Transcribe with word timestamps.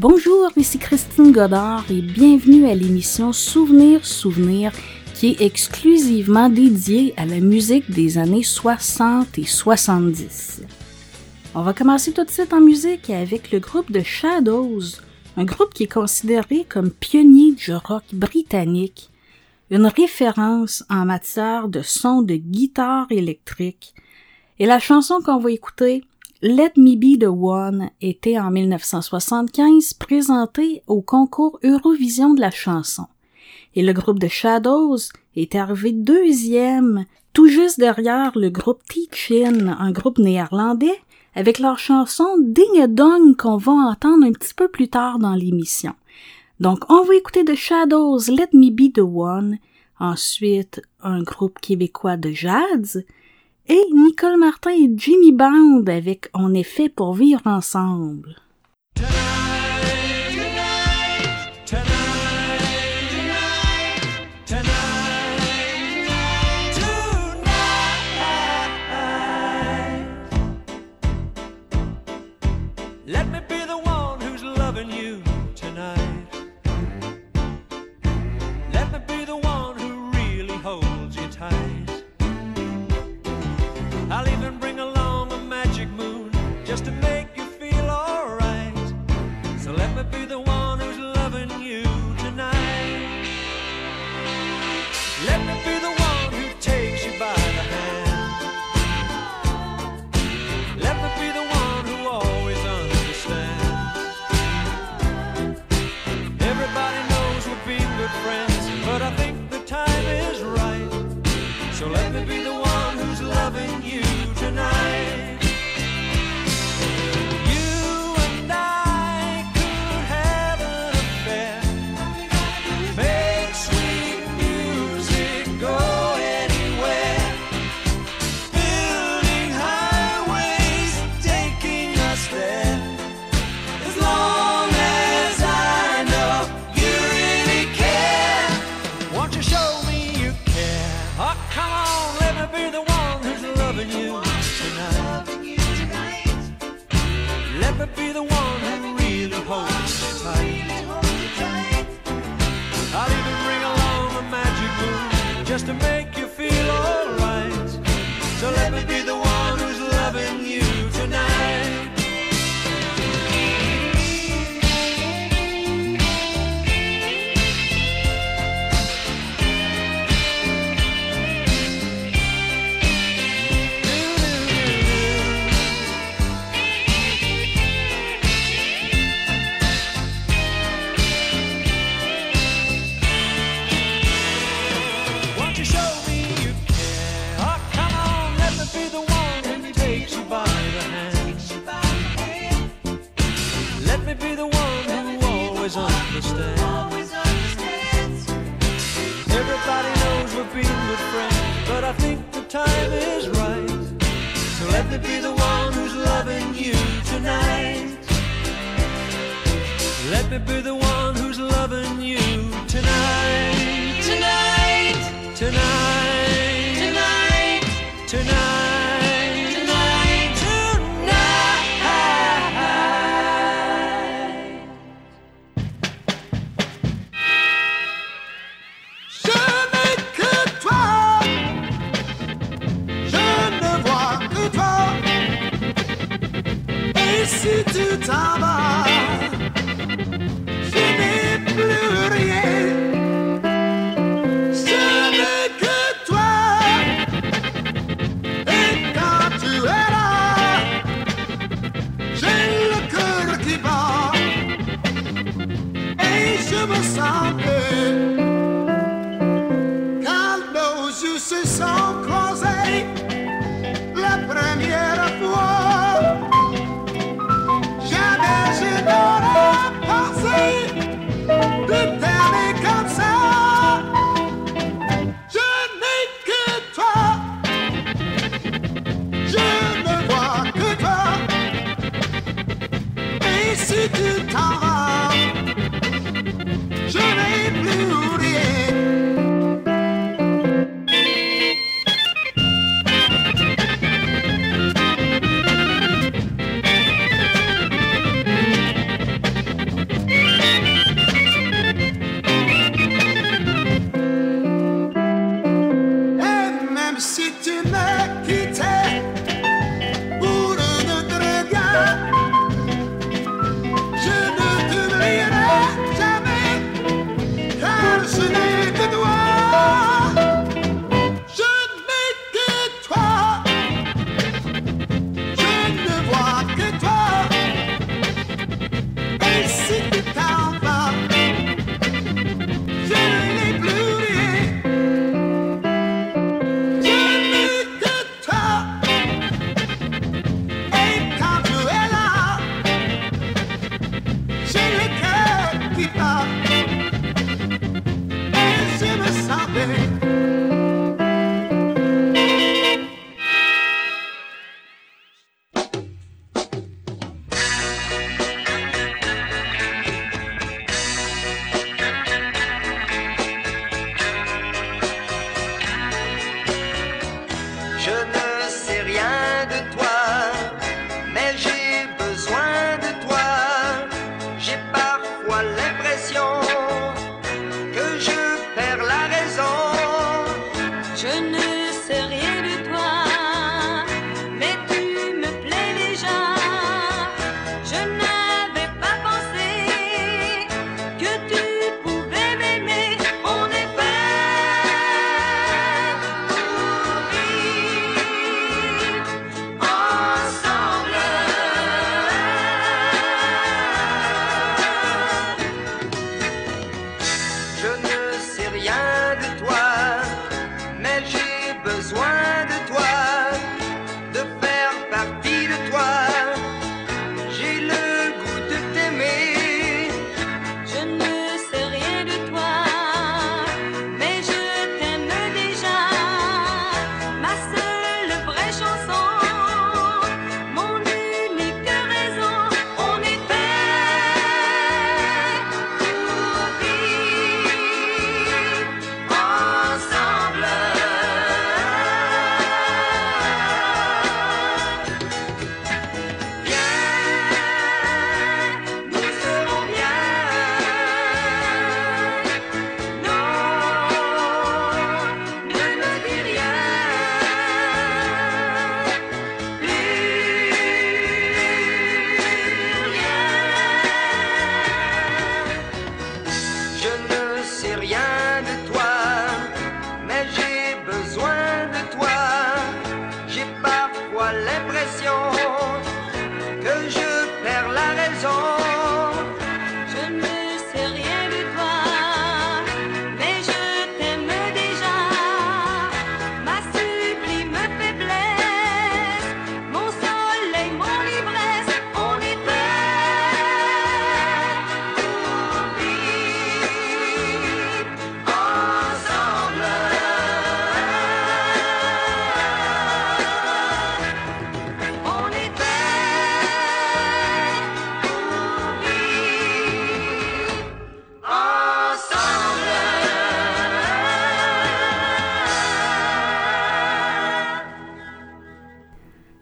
Bonjour, 0.00 0.50
ici 0.56 0.78
Christine 0.78 1.30
Godard 1.30 1.84
et 1.90 2.00
bienvenue 2.00 2.66
à 2.66 2.74
l'émission 2.74 3.34
Souvenir 3.34 4.06
Souvenir 4.06 4.72
qui 5.12 5.26
est 5.26 5.42
exclusivement 5.42 6.48
dédiée 6.48 7.12
à 7.18 7.26
la 7.26 7.38
musique 7.38 7.90
des 7.90 8.16
années 8.16 8.42
60 8.42 9.38
et 9.38 9.44
70. 9.44 10.62
On 11.54 11.60
va 11.60 11.74
commencer 11.74 12.12
tout 12.12 12.24
de 12.24 12.30
suite 12.30 12.54
en 12.54 12.62
musique 12.62 13.10
avec 13.10 13.52
le 13.52 13.58
groupe 13.58 13.92
de 13.92 14.00
Shadows, 14.00 14.80
un 15.36 15.44
groupe 15.44 15.74
qui 15.74 15.82
est 15.82 15.92
considéré 15.92 16.64
comme 16.66 16.90
pionnier 16.90 17.52
du 17.52 17.74
rock 17.74 18.04
britannique, 18.14 19.10
une 19.70 19.84
référence 19.84 20.82
en 20.88 21.04
matière 21.04 21.68
de 21.68 21.82
son 21.82 22.22
de 22.22 22.36
guitare 22.36 23.06
électrique. 23.10 23.94
Et 24.58 24.64
la 24.64 24.78
chanson 24.78 25.20
qu'on 25.22 25.40
va 25.40 25.50
écouter, 25.50 26.04
Let 26.42 26.72
Me 26.78 26.96
Be 26.96 27.18
the 27.18 27.26
One 27.26 27.90
était 28.00 28.38
en 28.38 28.50
1975 28.50 29.92
présenté 29.92 30.82
au 30.86 31.02
concours 31.02 31.58
Eurovision 31.62 32.32
de 32.32 32.40
la 32.40 32.50
chanson. 32.50 33.04
Et 33.74 33.82
le 33.82 33.92
groupe 33.92 34.18
de 34.18 34.26
Shadows 34.26 34.96
est 35.36 35.54
arrivé 35.54 35.92
deuxième, 35.92 37.04
tout 37.34 37.46
juste 37.46 37.78
derrière 37.78 38.32
le 38.36 38.48
groupe 38.48 38.80
Teachin, 38.88 39.76
un 39.78 39.92
groupe 39.92 40.16
néerlandais, 40.16 40.98
avec 41.34 41.58
leur 41.58 41.78
chanson 41.78 42.38
Ding 42.40 42.86
Dong 42.86 43.36
qu'on 43.36 43.58
va 43.58 43.72
entendre 43.72 44.24
un 44.24 44.32
petit 44.32 44.54
peu 44.54 44.68
plus 44.68 44.88
tard 44.88 45.18
dans 45.18 45.34
l'émission. 45.34 45.92
Donc, 46.58 46.84
on 46.88 47.04
va 47.04 47.16
écouter 47.16 47.44
The 47.44 47.54
Shadows, 47.54 48.30
Let 48.30 48.48
Me 48.54 48.70
Be 48.70 48.90
the 48.90 49.00
One, 49.00 49.58
ensuite 49.98 50.80
un 51.02 51.22
groupe 51.22 51.58
québécois 51.60 52.16
de 52.16 52.30
jazz, 52.30 53.04
et 53.70 53.86
Nicole 53.94 54.36
Martin 54.36 54.72
et 54.72 54.90
Jimmy 54.96 55.30
Band 55.30 55.84
avec 55.86 56.28
On 56.34 56.54
est 56.54 56.64
fait 56.64 56.88
pour 56.88 57.14
vivre 57.14 57.46
ensemble. 57.46 58.34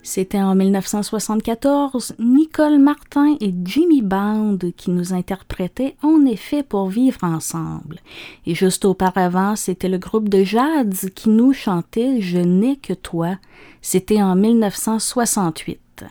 C'était 0.08 0.40
en 0.40 0.54
1974 0.54 2.14
Nicole 2.18 2.78
Martin 2.78 3.36
et 3.42 3.54
Jimmy 3.62 4.00
Bound 4.00 4.72
qui 4.74 4.90
nous 4.90 5.12
interprétaient 5.12 5.96
En 6.02 6.24
effet 6.24 6.62
pour 6.62 6.88
vivre 6.88 7.22
ensemble. 7.24 8.00
Et 8.46 8.54
juste 8.54 8.86
auparavant, 8.86 9.54
c'était 9.54 9.90
le 9.90 9.98
groupe 9.98 10.30
de 10.30 10.44
Jazz 10.44 11.10
qui 11.14 11.28
nous 11.28 11.52
chantait 11.52 12.22
Je 12.22 12.38
n'ai 12.38 12.76
que 12.76 12.94
toi. 12.94 13.36
C'était 13.82 14.22
en 14.22 14.34
1968. 14.34 16.06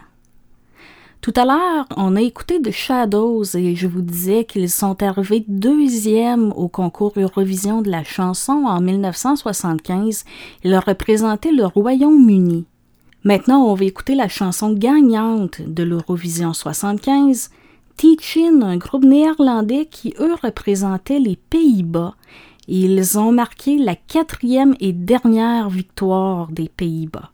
Tout 1.22 1.34
à 1.36 1.46
l'heure, 1.46 1.88
on 1.98 2.16
a 2.16 2.22
écouté 2.22 2.62
The 2.62 2.70
Shadows 2.70 3.56
et 3.56 3.76
je 3.76 3.88
vous 3.88 4.04
disais 4.04 4.46
qu'ils 4.46 4.70
sont 4.70 5.02
arrivés 5.02 5.44
deuxième 5.48 6.52
au 6.52 6.68
concours 6.68 7.14
Eurovision 7.18 7.82
de 7.82 7.90
la 7.90 8.04
chanson 8.04 8.66
en 8.68 8.80
1975. 8.80 10.24
Ils 10.64 10.78
représentaient 10.78 11.52
le 11.52 11.66
Royaume-Uni. 11.66 12.68
Maintenant, 13.28 13.66
on 13.66 13.74
va 13.74 13.84
écouter 13.84 14.16
la 14.16 14.30
chanson 14.30 14.72
gagnante 14.72 15.62
de 15.62 15.84
l'Eurovision 15.84 16.54
75, 16.54 17.50
Teachin, 17.98 18.62
un 18.62 18.78
groupe 18.78 19.04
néerlandais 19.04 19.86
qui, 19.86 20.14
eux, 20.18 20.36
représentait 20.42 21.20
les 21.20 21.36
Pays-Bas. 21.36 22.16
Ils 22.70 23.20
ont 23.20 23.34
marqué 23.34 23.80
la 23.80 23.98
quatrième 23.98 24.76
et 24.80 24.94
dernière 24.94 25.70
victoire 25.70 26.48
des 26.54 26.70
Pays-Bas. 26.70 27.32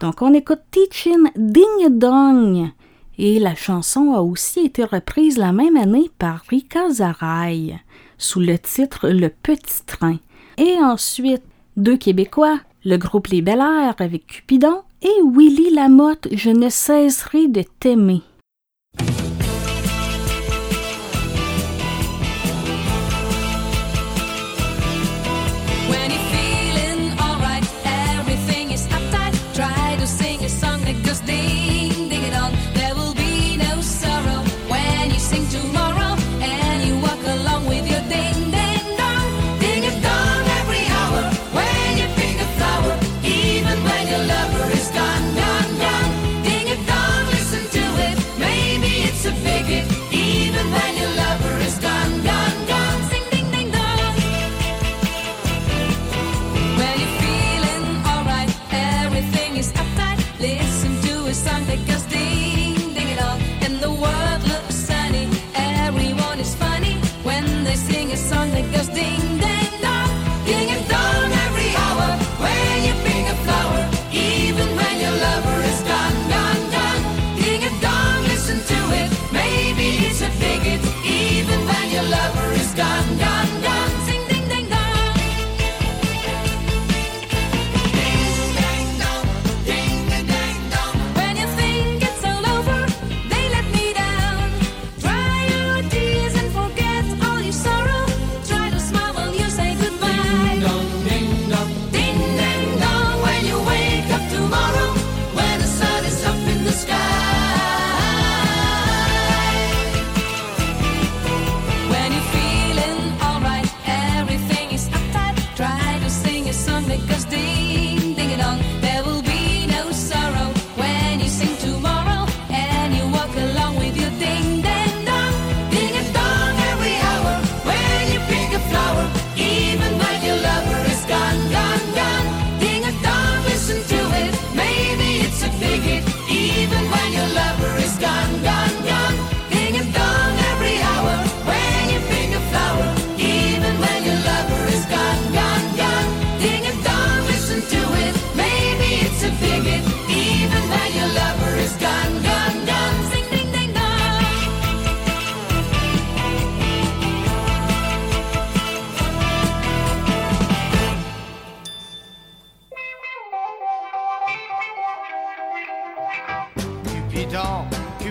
Donc, 0.00 0.22
on 0.22 0.34
écoute 0.34 0.62
Teachin 0.72 1.30
Ding 1.36 1.88
Dong. 1.88 2.68
Et 3.16 3.38
la 3.38 3.54
chanson 3.54 4.12
a 4.12 4.22
aussi 4.22 4.58
été 4.66 4.82
reprise 4.82 5.38
la 5.38 5.52
même 5.52 5.76
année 5.76 6.10
par 6.18 6.42
Rika 6.50 6.90
Zaraï 6.90 7.78
sous 8.18 8.40
le 8.40 8.58
titre 8.58 9.08
Le 9.08 9.28
Petit 9.28 9.84
Train. 9.86 10.18
Et 10.58 10.78
ensuite, 10.82 11.44
deux 11.76 11.96
Québécois, 11.96 12.58
le 12.84 12.96
groupe 12.96 13.28
Les 13.28 13.40
Bel 13.40 13.60
Air 13.60 13.94
avec 14.00 14.26
Cupidon 14.26 14.82
et 15.02 15.22
Willy 15.24 15.70
Lamotte, 15.70 16.28
je 16.32 16.50
ne 16.50 16.68
cesserai 16.68 17.48
de 17.48 17.62
t'aimer. 17.80 18.22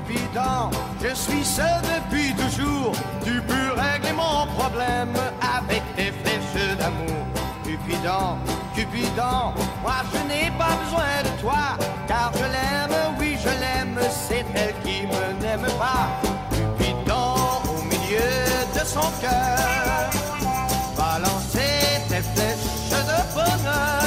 évident, 0.09 0.69
je 1.01 1.13
suis 1.15 1.43
seul 1.43 1.81
depuis 1.81 2.33
toujours. 2.33 2.93
Tu 3.23 3.41
peux 3.41 3.71
régler 3.79 4.13
mon 4.13 4.45
problème 4.57 5.13
avec 5.41 5.83
tes 5.95 6.11
flèches 6.11 6.77
d'amour. 6.77 7.25
Cupidon, 7.63 8.37
Cupidon, 8.75 9.53
moi 9.81 9.97
je 10.11 10.19
n'ai 10.27 10.51
pas 10.51 10.75
besoin 10.83 11.23
de 11.23 11.41
toi, 11.41 11.77
car 12.07 12.31
je 12.35 12.43
l'aime, 12.43 13.15
oui 13.19 13.37
je 13.43 13.49
l'aime, 13.49 13.99
c'est 14.11 14.45
elle 14.53 14.73
qui 14.83 15.07
me 15.07 15.41
n'aime 15.41 15.67
pas. 15.79 16.07
Cupidon 16.51 17.61
au 17.69 17.81
milieu 17.83 18.31
de 18.73 18.85
son 18.85 19.09
cœur, 19.21 20.09
balancer 20.97 22.01
tes 22.07 22.21
flèches 22.21 22.89
de 22.91 23.33
bonheur. 23.33 24.04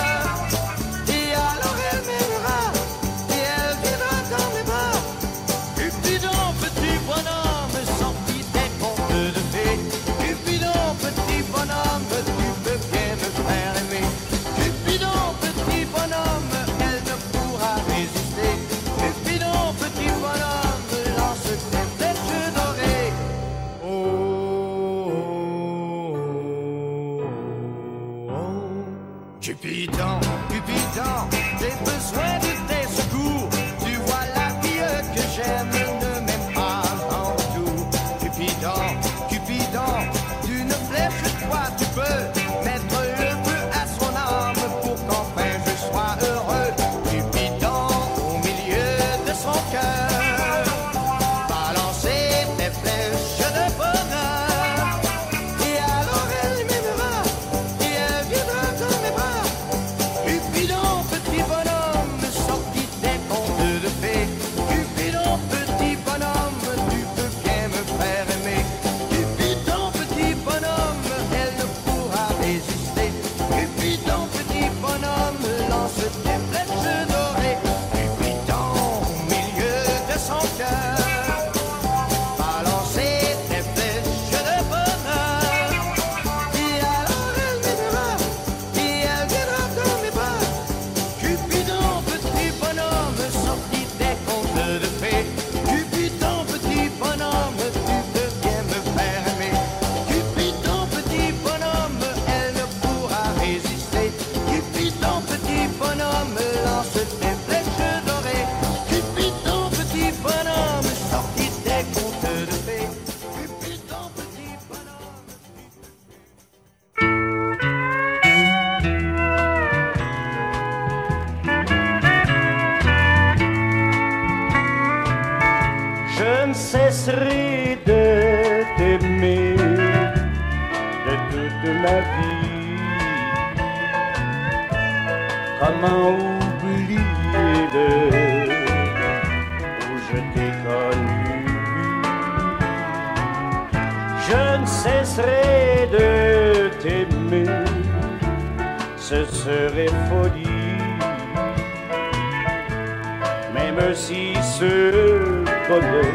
Même 153.59 153.95
si 153.95 154.35
ce 154.43 155.43
bonheur 155.69 156.15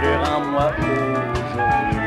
pleure 0.00 0.24
en 0.36 0.40
moi 0.52 0.70
aujourd'hui. 0.78 2.04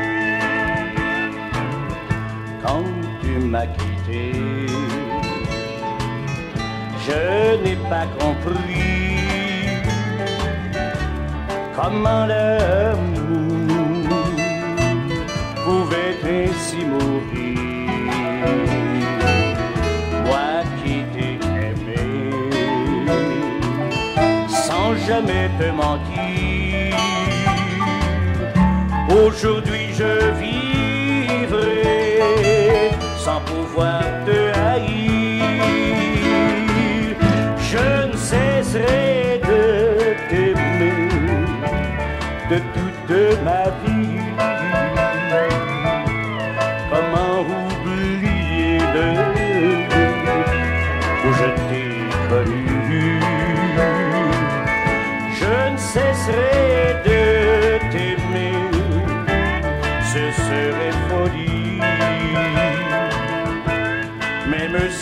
Quand 2.64 2.84
tu 3.20 3.32
m'as 3.46 3.66
quitté, 3.66 4.32
je 7.06 7.62
n'ai 7.62 7.76
pas 7.88 8.06
compris 8.18 8.98
comment 11.76 12.26
le 12.26 12.48
Aujourd'hui 29.10 29.86
je 29.94 30.12
vivrai 30.40 31.82
sans 33.16 33.40
pouvoir 33.40 34.02
te 34.26 34.38
haïr. 34.58 35.44
Je 37.70 38.06
ne 38.08 38.16
cesserai 38.16 39.40
de 39.50 39.62
t'aimer 40.28 41.08
de 42.50 42.58
toute 42.74 43.12
ma 43.44 43.64
vie. 43.80 43.87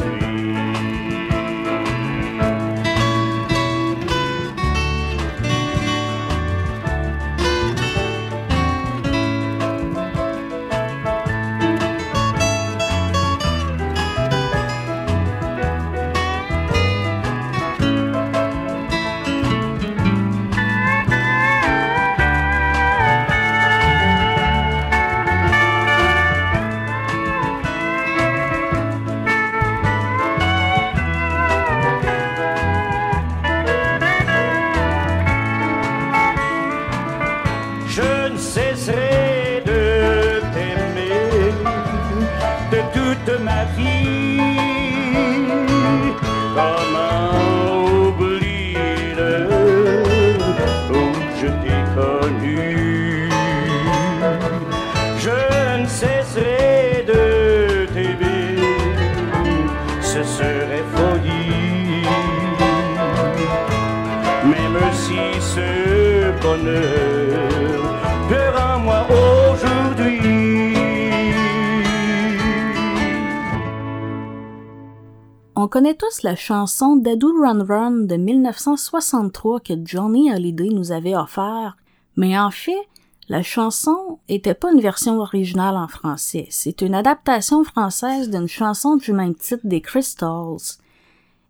Connaît 75.80 75.96
tous 75.96 76.24
la 76.24 76.36
chanson 76.36 76.98
Dadu 76.98 77.28
Run 77.42 77.64
Run 77.64 77.92
de 78.02 78.18
1963 78.18 79.62
que 79.62 79.74
Johnny 79.86 80.30
Hallyday 80.30 80.72
nous 80.72 80.92
avait 80.92 81.16
offert, 81.16 81.78
mais 82.18 82.38
en 82.38 82.52
fait, 82.52 82.82
la 83.30 83.44
chanson 83.44 84.20
était 84.28 84.56
pas 84.56 84.74
une 84.74 84.82
version 84.82 85.20
originale 85.20 85.78
en 85.78 85.88
français. 85.88 86.48
C'est 86.50 86.82
une 86.82 86.94
adaptation 86.94 87.64
française 87.64 88.30
d'une 88.30 88.50
chanson 88.50 88.98
du 88.98 89.14
même 89.14 89.36
titre 89.36 89.66
des 89.66 89.80
Crystals. 89.80 90.82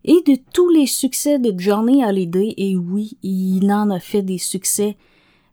Et 0.03 0.21
de 0.27 0.37
tous 0.53 0.69
les 0.69 0.85
succès 0.85 1.39
de 1.39 1.59
Johnny 1.59 2.03
Hallyday, 2.03 2.53
et 2.55 2.77
oui, 2.77 3.17
il 3.23 3.73
en 3.73 3.89
a 3.89 3.99
fait 3.99 4.21
des 4.21 4.37
succès, 4.37 4.95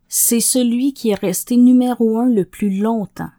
c'est 0.06 0.40
celui 0.40 0.92
qui 0.92 1.08
est 1.08 1.18
resté 1.18 1.56
numéro 1.56 2.18
un 2.18 2.26
le 2.26 2.44
plus 2.44 2.78
longtemps. 2.78 3.32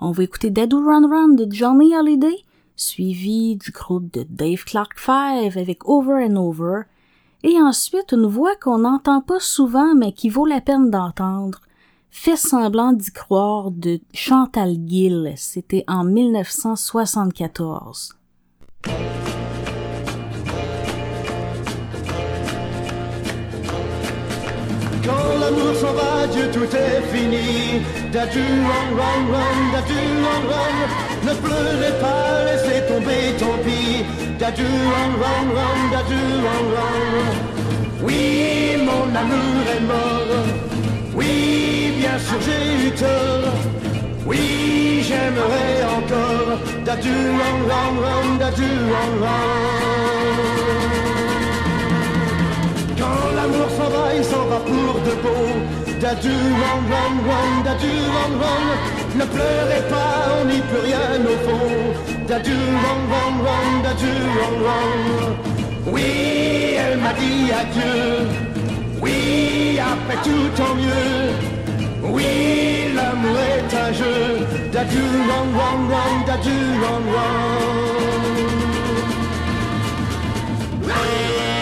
On 0.00 0.12
va 0.12 0.22
écouter 0.22 0.50
Dead 0.50 0.72
Run 0.72 1.08
Run 1.08 1.28
de 1.30 1.52
Johnny 1.52 1.96
Hallyday, 1.96 2.44
suivi 2.76 3.56
du 3.56 3.72
groupe 3.72 4.12
de 4.12 4.24
Dave 4.28 4.64
Clark 4.64 4.92
Five 4.96 5.58
avec 5.58 5.88
Over 5.88 6.26
and 6.28 6.36
Over, 6.36 6.82
et 7.42 7.60
ensuite 7.60 8.12
une 8.12 8.26
voix 8.26 8.54
qu'on 8.56 8.78
n'entend 8.78 9.20
pas 9.20 9.40
souvent 9.40 9.94
mais 9.94 10.12
qui 10.12 10.28
vaut 10.28 10.46
la 10.46 10.60
peine 10.60 10.90
d'entendre, 10.90 11.60
fait 12.10 12.36
semblant 12.36 12.92
d'y 12.92 13.12
croire 13.12 13.70
de 13.70 14.00
Chantal 14.14 14.76
Gill, 14.86 15.32
c'était 15.36 15.84
en 15.88 16.04
1974. 16.04 18.14
Quand 25.06 25.38
l'amour 25.40 25.72
Dieu, 26.32 26.50
tout 26.52 26.70
est 26.76 27.02
fini. 27.12 27.80
Dadu, 28.12 28.40
run, 28.40 28.88
run, 29.00 29.20
run, 29.32 29.58
dadu, 29.72 30.00
run. 30.50 30.76
Ne 31.26 31.34
pleurez 31.34 31.94
pas, 32.00 32.44
laissez 32.46 32.80
tomber, 32.88 33.24
tant 33.38 33.58
pis. 33.64 34.04
Dadu, 34.38 34.64
run, 34.64 35.12
run, 35.22 35.46
run, 35.56 35.78
dadu, 35.92 36.22
run. 36.46 36.66
Oui, 38.02 38.76
mon 38.88 39.06
amour 39.22 39.62
est 39.76 39.84
mort. 39.92 40.44
Oui, 41.14 41.92
bien 41.98 42.18
sûr, 42.18 42.38
j'ai 42.46 42.88
eu 42.88 42.90
tort. 42.90 43.52
Oui, 44.26 45.04
j'aimerais 45.06 45.78
encore. 45.98 46.58
Dadu, 46.84 47.14
run, 47.40 47.58
run, 47.70 47.92
run, 48.04 48.38
dadu, 48.38 48.70
run, 48.92 49.12
run. 49.24 50.95
L'amour 53.46 53.70
s'en 53.70 53.88
va, 53.90 54.12
il 54.12 54.24
s'en 54.24 54.44
va 54.46 54.56
pour 54.56 54.94
de 55.06 55.14
beau. 55.22 55.46
Dadu, 56.00 56.34
run, 56.62 56.80
run, 56.92 57.14
run, 57.28 57.62
dadu, 57.64 57.94
run, 58.14 58.32
run. 58.42 58.64
Ne 59.18 59.24
pleurez 59.24 59.84
pas, 59.88 60.14
on 60.40 60.44
n'y 60.46 60.60
peut 60.70 60.82
rien 60.84 61.20
au 61.32 61.36
fond. 61.46 61.70
Dadu, 62.26 62.56
run, 62.84 63.02
run, 63.12 63.34
run, 63.46 63.68
dadu, 63.84 64.14
run. 64.66 64.88
Oui, 65.86 66.74
elle 66.76 66.98
m'a 66.98 67.12
dit 67.12 67.52
adieu. 67.52 68.26
Oui, 69.00 69.78
après 69.78 70.18
tout, 70.24 70.48
tant 70.56 70.74
mieux. 70.74 71.30
Oui, 72.02 72.92
l'amour 72.96 73.38
est 73.38 73.76
un 73.76 73.92
jeu. 73.92 74.46
Dadu, 74.72 75.02
run, 75.30 75.48
run, 75.58 75.80
run, 75.94 76.14
dadu, 76.26 76.58
run. 76.82 77.02
Quand 80.88 81.55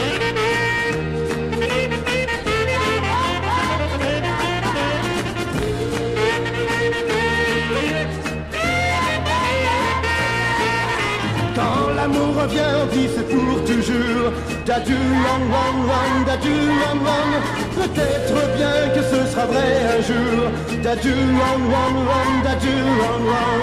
l'amour 12.04 12.42
revient, 12.42 12.72
on 12.82 12.86
dit 12.94 13.08
c'est 13.14 13.28
pour 13.28 13.64
toujours. 13.64 14.30
Dadu, 14.66 14.96
run, 15.26 15.44
run, 15.54 15.76
run, 15.90 16.14
dadu, 16.26 16.54
run, 16.82 16.98
run. 17.08 17.30
Peut-être 17.78 18.36
bien 18.56 18.76
que 18.94 19.02
ce 19.12 19.20
sera 19.30 19.46
vrai 19.46 19.70
un 19.96 20.00
jour. 20.08 20.42
Dadu, 20.82 21.14
run, 21.40 21.62
run, 21.72 21.94
run, 22.10 22.30
dadu, 22.46 22.74
run, 23.00 23.22
run. 23.32 23.62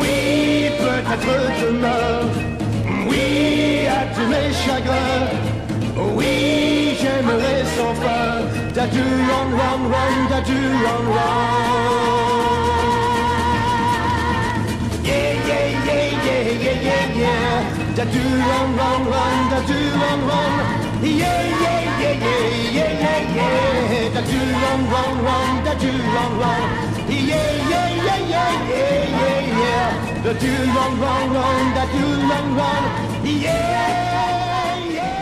Oui, 0.00 0.70
peut-être 0.84 1.50
demain. 1.62 2.12
Oui, 3.08 3.86
adieu 4.00 4.26
mes 4.32 4.50
chagrins. 4.64 5.26
Oui, 6.16 6.96
j'aimerais 7.00 7.64
sans 7.76 7.94
fin. 8.02 8.30
Dadu, 8.74 9.04
run, 9.30 9.50
run, 9.60 9.82
run, 9.92 10.14
dadu, 10.30 10.60
run. 11.16 12.57
Yeah, 15.08 15.48
yeah, 15.48 15.86
yeah, 15.88 16.04
yeah, 16.26 16.52
yeah, 16.64 16.86
yeah, 16.88 17.20
yeah. 17.22 17.94
Da 17.96 18.04
do 18.04 18.22
run, 18.48 18.68
run, 18.76 19.00
run, 19.12 19.36
da 19.52 19.58
do 19.68 19.78
run, 20.02 20.20
run. 20.28 20.52
Yeah, 21.02 21.40
yeah, 21.62 22.02
yeah, 22.02 22.24
yeah, 22.24 22.42
yeah, 22.76 22.92
yeah, 23.00 23.36
yeah. 23.38 24.14
Da 24.14 24.20
do 24.30 24.38
run, 24.62 24.80
run, 24.92 25.14
run, 25.26 25.50
da 25.64 25.72
do 25.82 25.90
run, 26.14 26.32
run. 26.42 26.62
Yeah, 27.08 27.70
yeah, 27.72 27.88
yeah, 28.06 28.20
yeah, 28.32 28.52
yeah, 28.70 29.16
yeah, 29.22 29.62
yeah. 29.62 30.24
Da 30.24 30.32
do 30.42 30.52
run, 30.76 30.92
run, 31.00 31.24
run, 31.36 31.64
da 31.76 31.84
do 31.94 32.04
run, 32.30 32.46
run. 32.58 32.82
Yeah, 33.24 33.42
yeah, 33.44 34.92
yeah. 34.92 35.18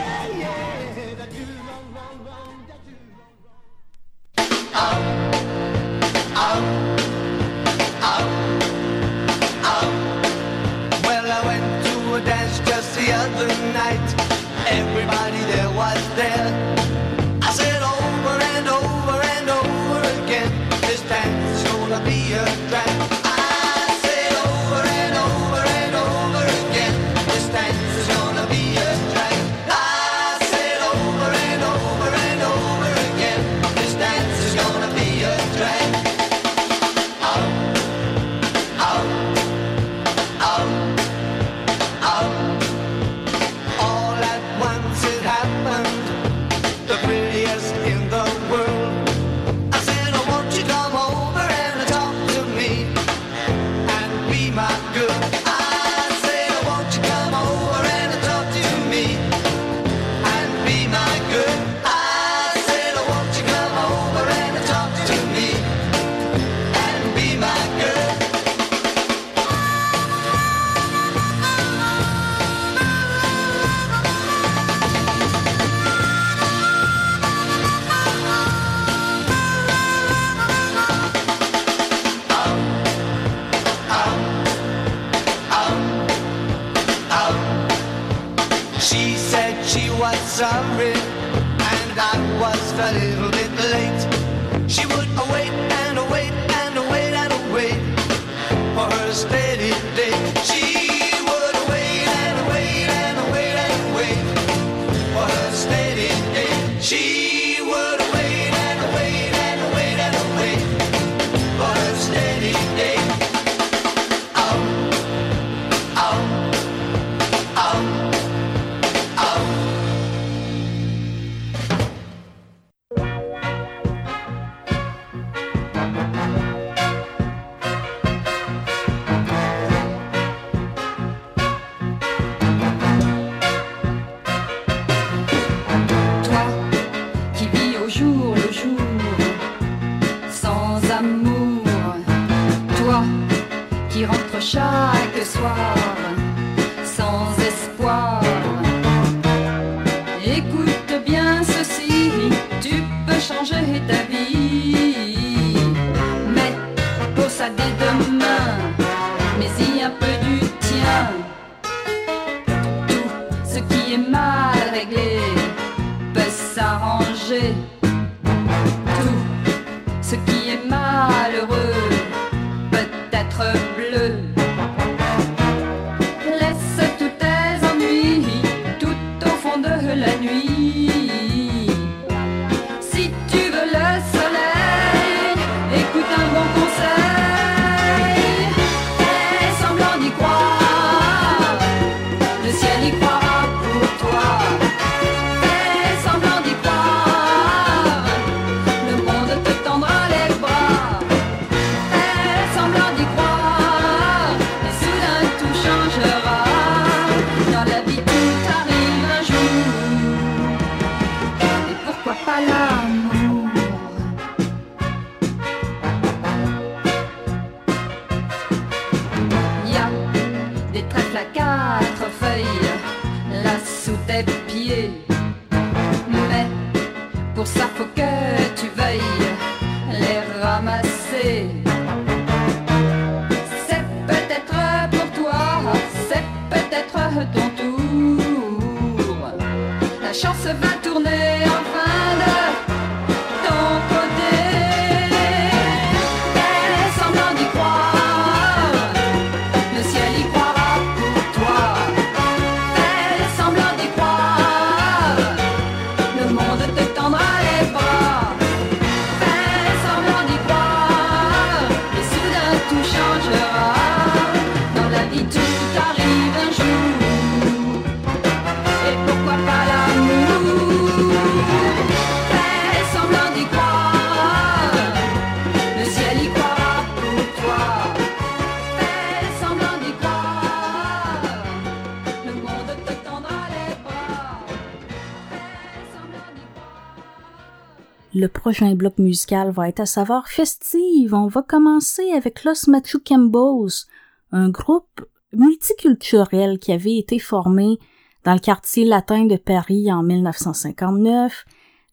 Prochain 288.46 288.76
bloc 288.76 288.98
musical 288.98 289.50
va 289.50 289.68
être 289.68 289.80
à 289.80 289.86
saveur 289.86 290.28
festive. 290.28 291.14
On 291.14 291.26
va 291.26 291.42
commencer 291.42 292.12
avec 292.12 292.44
Los 292.44 292.70
Machucambos, 292.70 293.86
un 294.30 294.50
groupe 294.50 295.04
multiculturel 295.32 296.60
qui 296.60 296.70
avait 296.70 296.96
été 296.96 297.18
formé 297.18 297.80
dans 298.22 298.34
le 298.34 298.38
quartier 298.38 298.84
latin 298.84 299.24
de 299.24 299.34
Paris 299.34 299.92
en 299.92 300.04
1959. 300.04 301.44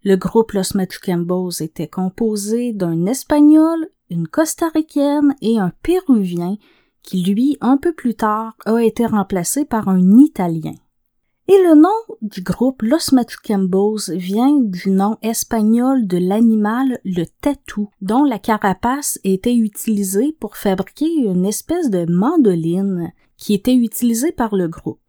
Le 0.04 0.16
groupe 0.16 0.52
Los 0.52 0.76
Machucambos 0.78 1.60
était 1.60 1.88
composé 1.88 2.72
d'un 2.72 3.08
Espagnol, 3.08 3.90
une 4.12 4.28
Costaricaine 4.28 5.34
et 5.42 5.58
un 5.58 5.72
Péruvien 5.82 6.58
qui, 7.02 7.24
lui, 7.24 7.58
un 7.62 7.78
peu 7.78 7.94
plus 7.94 8.14
tard, 8.14 8.54
a 8.68 8.78
été 8.78 9.08
remplacé 9.08 9.66
par 9.66 9.88
un 9.88 10.20
Italien. 10.20 10.76
Et 11.50 11.62
le 11.62 11.76
nom 11.76 12.18
du 12.22 12.42
groupe 12.42 12.82
Los 12.84 13.14
Machucambos 13.14 14.10
vient 14.14 14.62
du 14.62 14.90
nom 14.90 15.18
espagnol 15.22 16.08
de 16.08 16.18
l'animal 16.18 17.00
le 17.04 17.26
tatou, 17.42 17.90
dont 18.02 18.24
la 18.24 18.40
carapace 18.40 19.20
était 19.26 19.56
utilisée 19.56 20.38
pour 20.40 20.56
fabriquer 20.56 21.12
une 21.14 21.46
espèce 21.46 21.90
de 21.90 22.06
mandoline 22.10 23.12
qui 23.36 23.54
était 23.54 23.76
utilisée 23.76 24.32
par 24.32 24.56
le 24.56 24.70
groupe. 24.70 25.00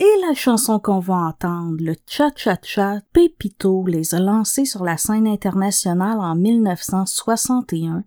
Et 0.00 0.20
la 0.28 0.34
chanson 0.34 0.78
qu'on 0.78 0.98
va 0.98 1.14
entendre, 1.14 1.76
le 1.80 1.94
Cha-Cha-Cha, 2.06 3.00
Pepito 3.14 3.86
les 3.86 4.14
a 4.14 4.20
lancés 4.20 4.66
sur 4.66 4.84
la 4.84 4.98
scène 4.98 5.26
internationale 5.26 6.18
en 6.20 6.34
1961. 6.34 8.04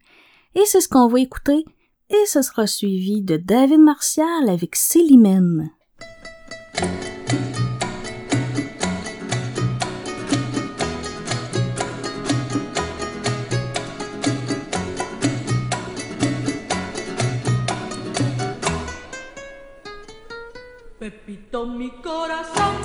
Et 0.56 0.64
c'est 0.66 0.82
ce 0.82 0.90
qu'on 0.90 1.08
va 1.08 1.20
écouter, 1.20 1.66
et 2.10 2.26
ce 2.28 2.44
sera 2.44 2.68
suivi 2.68 3.24
de 3.24 3.38
David 3.38 3.80
Martial 3.80 4.50
avec 4.50 4.76
Célimène. 4.76 5.72
Pepito 21.04 21.66
mi 21.66 21.90
corazón, 22.02 22.76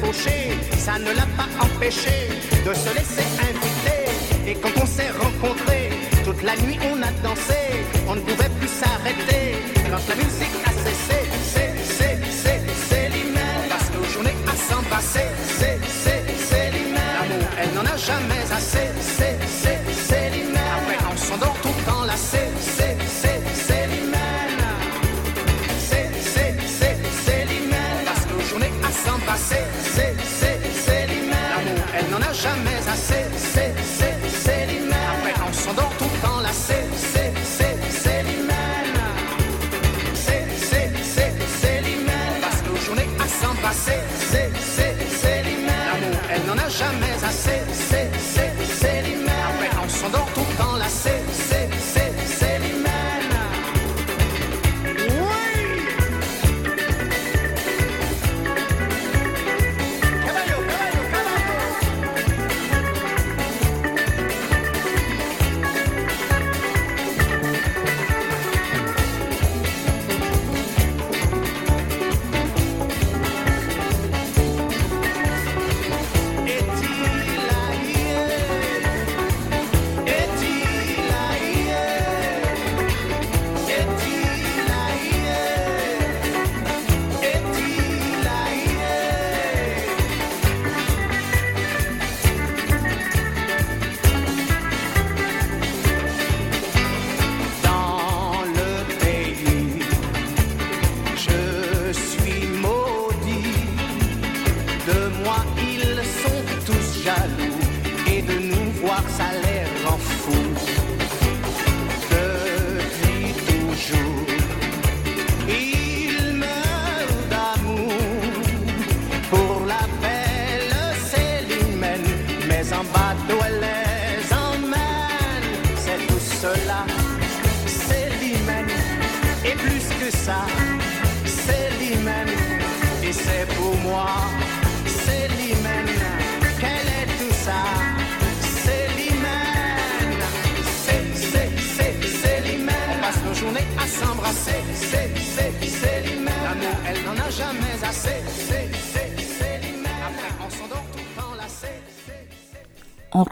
faucher, 0.00 0.58
ça 0.78 0.98
ne 0.98 1.10
l'a 1.12 1.26
pas 1.36 1.48
empêché 1.60 2.28
de 2.64 2.72
se 2.74 2.90
laisser 2.94 3.26
inviter. 3.40 4.50
Et 4.50 4.54
quand 4.54 4.80
on 4.80 4.86
s'est 4.86 5.10
rencontrés, 5.10 5.90
toute 6.24 6.42
la 6.42 6.56
nuit 6.56 6.78
on 6.90 7.02
a 7.02 7.10
dansé, 7.22 7.60
on 8.08 8.14
ne 8.16 8.20
pouvait 8.20 8.50
plus 8.60 8.68
s'arrêter. 8.68 9.58
Quand 9.90 10.08
la 10.08 10.16
musique 10.16 10.58
a 10.64 10.72
cessé, 10.84 11.20
c'est, 11.52 11.74
c'est, 11.98 12.18
c'est, 12.42 12.60
c'est 12.88 13.08
l'hiver. 13.08 13.56
Parce 13.68 13.88
que 13.90 14.00
j'en 14.12 14.24
ai 14.24 14.34
à 14.52 14.56
s'en 14.56 14.82
passer, 14.84 15.26
c'est, 15.58 15.78
c'est, 16.02 16.24
c'est 16.48 16.70
l'hiver. 16.70 17.12
L'amour, 17.20 17.48
elle 17.58 17.72
n'en 17.74 17.84
a 17.84 17.96
jamais. 17.96 18.35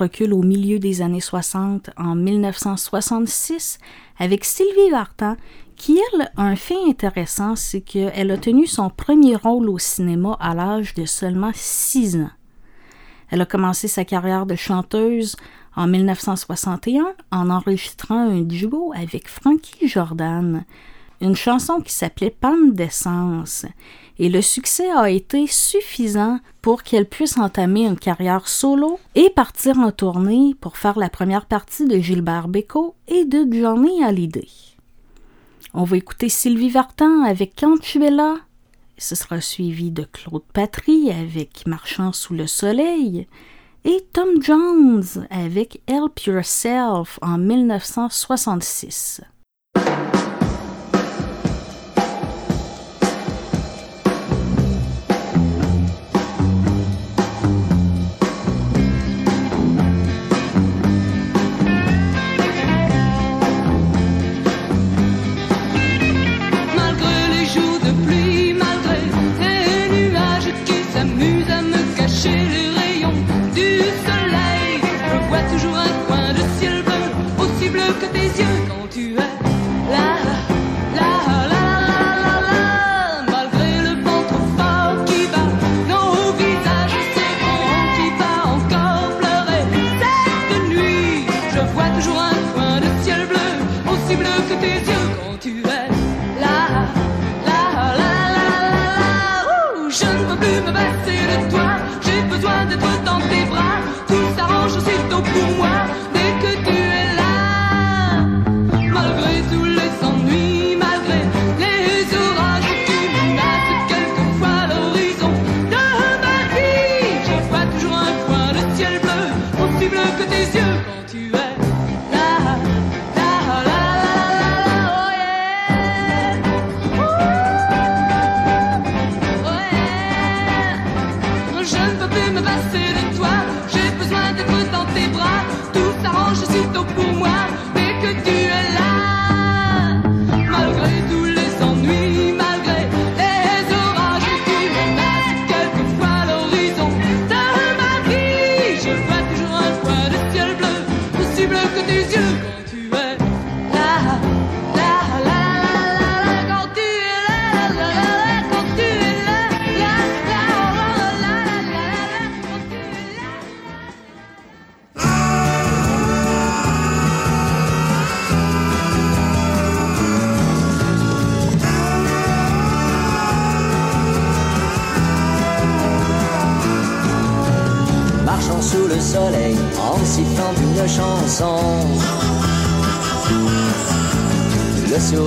recule 0.05 0.35
au 0.35 0.43
milieu 0.43 0.79
des 0.79 1.01
années 1.01 1.21
60 1.21 1.91
en 1.97 2.15
1966 2.15 3.79
avec 4.19 4.45
Sylvie 4.45 4.91
Vartan, 4.91 5.37
qui, 5.77 5.99
elle, 6.13 6.31
a 6.37 6.43
un 6.43 6.57
fait 6.57 6.77
intéressant, 6.87 7.57
c'est 7.57 7.81
qu'elle 7.81 8.31
a 8.31 8.37
tenu 8.37 8.67
son 8.67 8.91
premier 8.91 9.35
rôle 9.35 9.71
au 9.71 9.79
cinéma 9.79 10.37
à 10.41 10.55
l'âge 10.55 10.93
de 10.93 11.07
seulement 11.07 11.53
6 11.55 12.17
ans. 12.17 12.31
Elle 13.31 13.41
a 13.41 13.47
commencé 13.47 13.89
sa 13.89 14.05
carrière 14.05 14.45
de 14.45 14.57
chanteuse 14.57 15.37
en 15.75 15.87
1961 15.87 17.07
en 17.33 17.51
enregistrant 17.51 18.29
un 18.29 18.43
duo 18.43 18.93
avec 18.95 19.27
Frankie 19.27 19.89
Jordan, 19.89 20.65
une 21.25 21.35
chanson 21.35 21.81
qui 21.81 21.93
s'appelait 21.93 22.31
Panne 22.31 22.73
d'essence. 22.73 23.65
Et 24.19 24.29
le 24.29 24.43
succès 24.43 24.91
a 24.91 25.11
été 25.11 25.47
suffisant 25.47 26.39
pour 26.63 26.83
qu'elle 26.83 27.09
puisse 27.09 27.39
entamer 27.39 27.87
une 27.87 27.99
carrière 27.99 28.47
solo 28.47 29.01
et 29.15 29.31
partir 29.31 29.79
en 29.79 29.91
tournée 29.91 30.55
pour 30.61 30.77
faire 30.77 30.99
la 30.99 31.09
première 31.09 31.47
partie 31.47 31.87
de 31.87 31.99
Gilbert 31.99 32.47
Bécaud 32.49 32.95
et 33.09 33.25
de 33.25 33.47
Johnny 33.51 34.05
Hallyday. 34.05 34.49
On 35.73 35.85
va 35.85 35.97
écouter 35.97 36.29
Sylvie 36.29 36.71
Vartan 36.71 37.23
avec 37.23 37.55
Quand 37.59 37.81
tu 37.81 38.05
es 38.05 38.11
là. 38.11 38.37
Ce 38.97 39.17
sera 39.17 39.41
suivi 39.41 39.91
de 39.91 40.05
Claude 40.05 40.45
Patry 40.53 41.11
avec 41.11 41.67
Marchant 41.67 42.13
sous 42.13 42.35
le 42.35 42.47
soleil 42.47 43.27
et 43.85 44.07
Tom 44.13 44.41
Jones 44.41 45.27
avec 45.31 45.81
Help 45.89 46.21
Yourself 46.21 47.19
en 47.23 47.39
1966. 47.39 49.23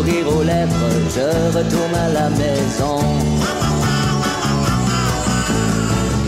Sourire 0.07 0.27
aux 0.37 0.43
lèvres, 0.43 0.89
je 1.15 1.57
retourne 1.57 1.95
à 1.95 2.09
la 2.09 2.29
maison. 2.29 2.99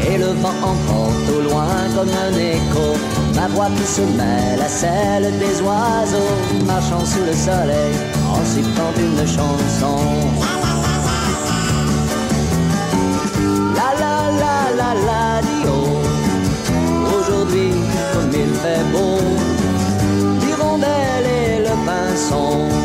Et 0.05 0.17
le 0.17 0.27
vent 0.41 0.55
emporte 0.63 1.29
au 1.37 1.41
loin 1.41 1.67
comme 1.95 2.09
un 2.09 2.37
écho 2.37 2.97
ma 3.35 3.47
voix 3.47 3.69
qui 3.77 3.85
se 3.85 4.01
mêle 4.01 4.61
à 4.61 4.67
celle 4.67 5.31
des 5.37 5.61
oiseaux, 5.61 6.35
marchant 6.65 7.05
sous 7.05 7.23
le 7.25 7.33
soleil 7.33 7.93
en 8.33 8.43
sifflant 8.45 8.93
une 8.97 9.27
chanson. 9.27 9.99
La 13.75 13.89
la 14.01 14.31
la 14.41 14.57
la 14.79 14.93
la 15.07 15.41
di 15.41 15.67
oh. 15.67 17.17
Aujourd'hui, 17.17 17.71
comme 18.13 18.31
il 18.33 18.53
fait 18.61 18.83
beau, 18.91 19.19
l'hirondelle 20.41 21.25
et 21.25 21.59
le 21.59 21.75
pinson 21.85 22.78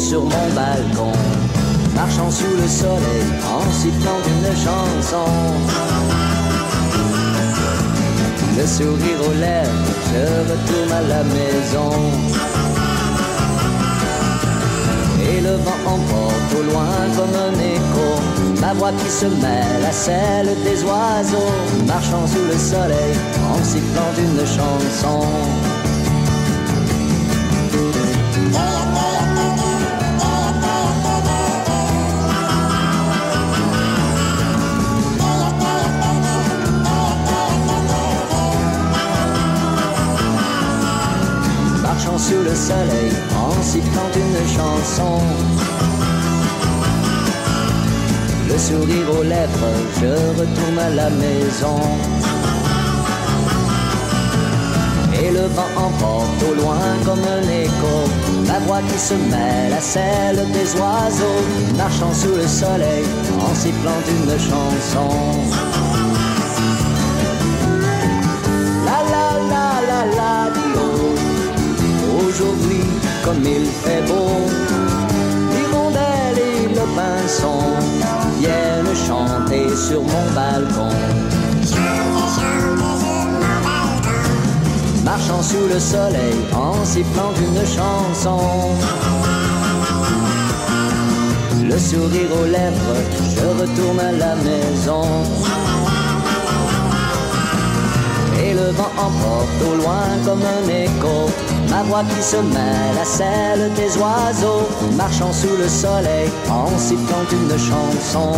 sur 0.00 0.22
mon 0.22 0.48
balcon, 0.54 1.12
marchant 1.94 2.30
sous 2.30 2.56
le 2.56 2.66
soleil 2.66 3.26
en 3.44 3.70
sifflant 3.70 4.20
une 4.32 4.56
chanson. 4.56 5.30
Le 8.56 8.66
sourire 8.66 9.20
aux 9.28 9.38
lèvres, 9.38 9.90
je 10.10 10.24
retourne 10.50 10.92
à 10.92 11.02
la 11.02 11.22
maison. 11.24 11.92
Et 15.30 15.40
le 15.42 15.54
vent 15.64 15.80
emporte 15.86 16.50
au 16.58 16.62
loin 16.70 16.92
comme 17.16 17.36
un 17.36 17.58
écho 17.60 18.08
Ma 18.60 18.72
voix 18.72 18.92
qui 18.92 19.10
se 19.10 19.26
mêle 19.26 19.84
à 19.88 19.92
celle 19.92 20.48
des 20.64 20.82
oiseaux 20.82 21.52
Marchant 21.86 22.26
sous 22.26 22.44
le 22.44 22.58
soleil 22.58 23.14
en 23.52 23.62
sifflant 23.62 24.12
une 24.18 24.46
chanson 24.46 25.26
sous 42.30 42.42
le 42.42 42.54
soleil 42.54 43.10
en 43.34 43.62
sifflant 43.62 44.10
une 44.14 44.46
chanson. 44.56 45.18
Le 48.48 48.56
sourire 48.58 49.08
aux 49.18 49.22
lèvres, 49.22 49.74
je 50.00 50.12
retourne 50.38 50.78
à 50.78 50.90
la 50.90 51.10
maison. 51.10 51.80
Et 55.20 55.30
le 55.32 55.46
vent 55.56 55.72
emporte 55.76 56.42
au 56.50 56.54
loin 56.60 56.86
comme 57.04 57.24
un 57.38 57.46
écho. 57.64 57.94
La 58.46 58.58
voix 58.60 58.82
qui 58.88 58.98
se 58.98 59.14
mêle 59.14 59.72
à 59.72 59.80
celle 59.80 60.40
des 60.52 60.68
oiseaux 60.80 61.42
Marchant 61.76 62.12
sous 62.12 62.34
le 62.34 62.46
soleil 62.46 63.04
en 63.38 63.54
sifflant 63.54 64.02
une 64.08 64.38
chanson 64.38 65.89
il 73.44 73.66
fait 73.66 74.02
beau 74.06 74.30
L'hirondelle 75.52 76.38
et 76.38 76.68
le 76.68 76.84
pinson 76.96 77.60
Viennent 78.38 78.96
chanter 79.06 79.68
sur 79.76 80.02
mon 80.02 80.26
balcon. 80.34 80.94
Marchant 85.04 85.42
sous 85.42 85.66
le 85.72 85.78
soleil 85.78 86.36
en 86.54 86.84
sifflant 86.84 87.32
une 87.38 87.66
chanson. 87.66 88.40
Le 91.62 91.78
sourire 91.78 92.30
aux 92.40 92.46
lèvres, 92.46 93.00
je 93.34 93.60
retourne 93.60 94.00
à 94.00 94.12
la 94.12 94.34
maison. 94.36 95.04
Le 98.60 98.72
vent 98.72 98.92
emporte 98.98 99.62
au 99.70 99.76
loin 99.76 100.04
comme 100.24 100.42
un 100.42 100.68
écho 100.68 101.30
ma 101.70 101.82
voix 101.84 102.02
qui 102.02 102.22
se 102.22 102.36
mêle 102.36 102.98
à 103.00 103.04
celle 103.04 103.72
des 103.74 103.96
oiseaux, 103.96 104.66
marchant 104.96 105.32
sous 105.32 105.56
le 105.56 105.68
soleil 105.68 106.28
en 106.50 106.66
sifflant 106.76 107.24
une 107.32 107.58
chanson. 107.58 108.32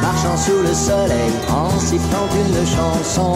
Marchant 0.00 0.36
sous 0.36 0.60
le 0.62 0.74
soleil 0.74 1.32
en 1.50 1.78
sifflant 1.78 2.28
une 2.44 2.66
chanson. 2.66 3.34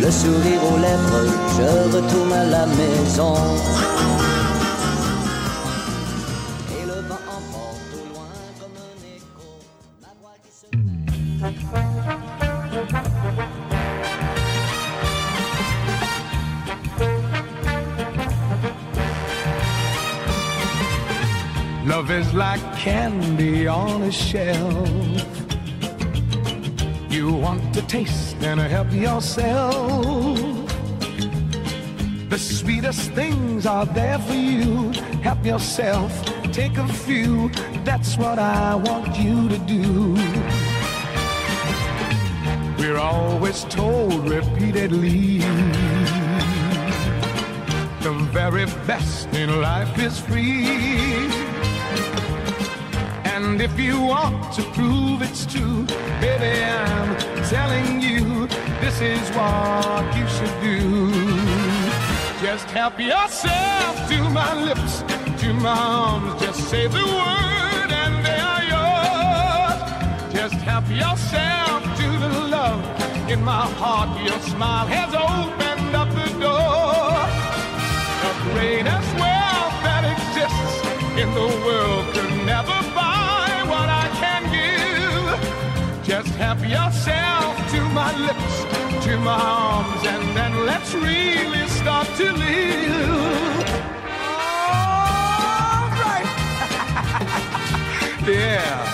Le 0.00 0.10
sourire 0.10 0.62
aux 0.72 0.78
lèvres, 0.78 1.26
je 1.56 1.96
retourne 1.96 2.32
à 2.32 2.44
la 2.44 2.66
maison. 2.66 3.34
On 23.82 24.02
a 24.02 24.12
shelf. 24.12 24.88
You 27.10 27.32
want 27.32 27.74
to 27.74 27.82
taste 27.82 28.36
and 28.42 28.60
help 28.60 28.92
yourself. 28.92 30.36
The 32.30 32.38
sweetest 32.38 33.10
things 33.12 33.66
are 33.66 33.86
there 33.86 34.18
for 34.20 34.34
you. 34.34 34.92
Help 35.28 35.44
yourself, 35.44 36.10
take 36.52 36.76
a 36.78 36.88
few. 37.06 37.50
That's 37.84 38.16
what 38.16 38.38
I 38.38 38.74
want 38.76 39.16
you 39.18 39.48
to 39.48 39.58
do. 39.58 40.14
We're 42.78 42.98
always 42.98 43.64
told 43.64 44.28
repeatedly 44.28 45.38
the 48.06 48.14
very 48.32 48.66
best 48.86 49.28
in 49.34 49.60
life 49.60 49.98
is 49.98 50.18
free. 50.18 51.41
And 53.44 53.60
if 53.60 53.76
you 53.76 54.00
want 54.00 54.52
to 54.54 54.62
prove 54.70 55.20
it's 55.20 55.44
true, 55.46 55.84
baby, 56.20 56.62
I'm 56.62 57.16
telling 57.50 58.00
you, 58.00 58.46
this 58.80 59.00
is 59.00 59.24
what 59.36 60.04
you 60.16 60.26
should 60.34 60.56
do. 60.62 60.78
Just 62.40 62.66
help 62.70 63.00
yourself 63.00 64.08
to 64.10 64.18
my 64.30 64.54
lips, 64.54 65.02
to 65.42 65.52
my 65.54 65.76
arms, 65.76 66.40
just 66.40 66.70
say 66.70 66.86
the 66.86 67.04
word 67.18 67.90
and 68.02 68.14
they 68.24 68.40
are 68.52 68.64
yours. 68.74 69.80
Just 70.32 70.54
help 70.62 70.88
yourself 70.88 71.82
to 72.00 72.08
the 72.24 72.32
love 72.56 72.80
in 73.28 73.42
my 73.42 73.66
heart. 73.80 74.10
Your 74.24 74.40
smile 74.52 74.86
has 74.86 75.12
opened 75.14 75.96
up 75.96 76.10
the 76.20 76.30
door. 76.38 77.10
The 78.24 78.32
greatest 78.52 79.10
wealth 79.22 79.76
that 79.86 80.04
exists 80.14 80.76
in 81.20 81.28
the 81.34 81.48
world 81.66 82.04
could 82.14 82.46
never 82.46 82.78
buy 82.94 83.11
help 86.38 86.60
yourself 86.60 87.56
to 87.70 87.80
my 87.90 88.12
lips, 88.18 88.64
to 89.04 89.16
my 89.18 89.38
arms, 89.40 90.06
and 90.06 90.36
then 90.36 90.66
let's 90.66 90.94
really 90.94 91.66
start 91.68 92.06
to 92.16 92.32
live. 92.32 93.68
All 94.68 95.88
right. 96.04 96.26
yeah. 98.28 98.88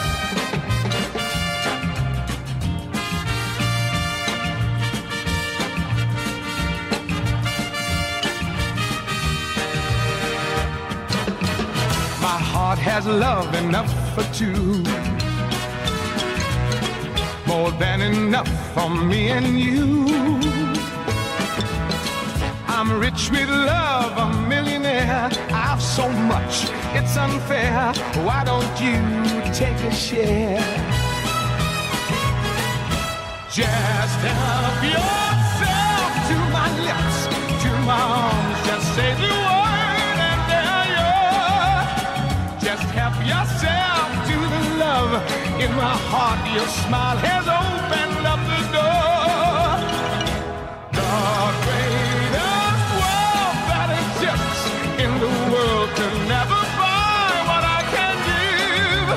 My 12.20 12.39
heart 12.53 12.78
has 12.78 13.07
love 13.07 13.55
enough 13.55 13.93
for 14.14 14.24
two. 14.34 15.17
More 17.59 17.72
than 17.72 18.00
enough 18.02 18.52
for 18.72 18.88
me 18.88 19.30
and 19.30 19.59
you. 19.59 20.06
I'm 22.68 23.00
rich 23.00 23.30
with 23.32 23.50
love, 23.50 24.12
a 24.16 24.28
millionaire. 24.46 25.28
I've 25.50 25.82
so 25.82 26.09
much, 26.09 26.54
it's 26.94 27.16
unfair. 27.16 27.92
Why 28.26 28.44
don't 28.44 28.74
you 28.80 29.00
take 29.52 29.80
a 29.90 29.92
share? 29.92 30.62
Just 33.50 34.18
help 34.30 34.80
yourself 34.94 36.11
to 36.30 36.36
my 36.56 36.68
lips, 36.86 37.18
to 37.62 37.70
my 37.90 38.02
arms. 38.22 38.59
Just 38.68 38.86
say 38.94 39.11
the 39.22 39.32
word 39.46 40.18
and 40.30 40.42
they're 40.50 40.88
yours. 40.98 41.88
Just 42.62 42.86
help 42.94 43.16
yourself 43.26 43.88
love 45.12 45.61
in 45.61 45.70
my 45.74 45.96
heart. 46.11 46.40
Your 46.54 46.68
smile 46.84 47.18
has 47.28 47.44
opened 47.48 48.24
up 48.32 48.40
the 48.52 48.62
door. 48.76 49.68
The 50.98 51.12
greatest 51.64 52.84
wealth 53.00 53.61
that 53.70 53.88
exists 54.02 54.62
in 55.04 55.11
the 55.24 55.32
world 55.52 55.88
can 55.98 56.14
never 56.34 56.61
buy 56.80 57.30
what 57.48 57.64
I 57.78 57.80
can 57.94 58.16
give. 58.30 59.09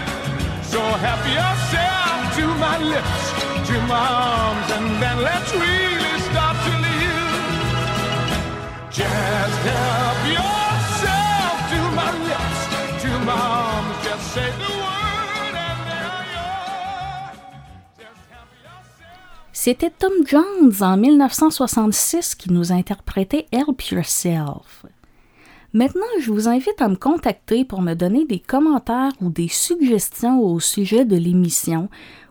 So 0.72 0.82
help 1.06 1.24
yourself 1.40 2.20
to 2.38 2.46
my 2.66 2.78
lips, 2.94 3.24
to 3.70 3.76
my 3.94 4.08
arms, 4.36 4.68
and 4.78 4.88
then 5.02 5.18
let's 5.30 5.52
really 5.54 6.18
start 6.30 6.56
to 6.68 6.74
live. 6.88 7.30
Just 9.00 9.60
help 9.72 10.20
yourself 10.38 11.56
to 11.74 11.80
my 12.00 12.12
lips, 12.30 12.60
to 13.04 13.12
my 13.28 13.40
arms. 13.60 13.96
Just 14.06 14.26
say 14.34 14.50
the 14.60 14.72
word 14.84 15.01
C'était 19.64 19.92
Tom 19.92 20.26
Jones 20.26 20.74
en 20.82 20.98
1966 20.98 22.34
qui 22.34 22.52
nous 22.52 22.72
interprétait 22.72 23.46
Help 23.52 23.80
Yourself. 23.92 24.88
Maintenant, 25.72 26.02
je 26.20 26.32
vous 26.32 26.48
invite 26.48 26.82
à 26.82 26.88
me 26.88 26.96
contacter 26.96 27.64
pour 27.64 27.84
me 27.84 27.94
donner 27.94 28.26
des 28.26 28.40
commentaires 28.40 29.12
ou 29.22 29.30
des 29.30 29.50
suggestions 29.50 30.40
au 30.40 30.60
sujet 30.60 31.06
de 31.06 31.16
l'émission 31.16 31.90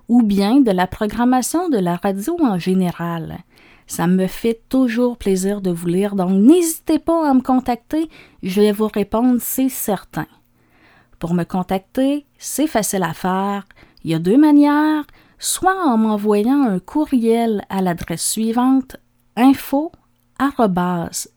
ou 0.08 0.22
bien 0.22 0.58
de 0.58 0.72
la 0.72 0.88
programmation 0.88 1.68
de 1.68 1.78
la 1.78 1.94
radio 1.94 2.36
en 2.40 2.58
général. 2.58 3.38
Ça 3.86 4.08
me 4.08 4.26
fait 4.26 4.62
toujours 4.68 5.16
plaisir 5.16 5.60
de 5.60 5.70
vous 5.70 5.86
lire, 5.86 6.16
donc 6.16 6.32
n'hésitez 6.32 6.98
pas 6.98 7.30
à 7.30 7.32
me 7.32 7.42
contacter, 7.42 8.10
je 8.42 8.60
vais 8.60 8.72
vous 8.72 8.90
répondre, 8.92 9.36
c'est 9.38 9.68
certain. 9.68 10.26
Pour 11.20 11.34
me 11.34 11.44
contacter, 11.44 12.26
c'est 12.38 12.66
facile 12.66 13.04
à 13.04 13.14
faire. 13.14 13.66
Il 14.02 14.10
y 14.10 14.14
a 14.14 14.18
deux 14.18 14.36
manières, 14.36 15.04
soit 15.40 15.84
en 15.84 15.96
m'envoyant 15.96 16.62
un 16.62 16.78
courriel 16.78 17.64
à 17.68 17.82
l'adresse 17.82 18.24
suivante 18.24 18.96
info 19.34 19.90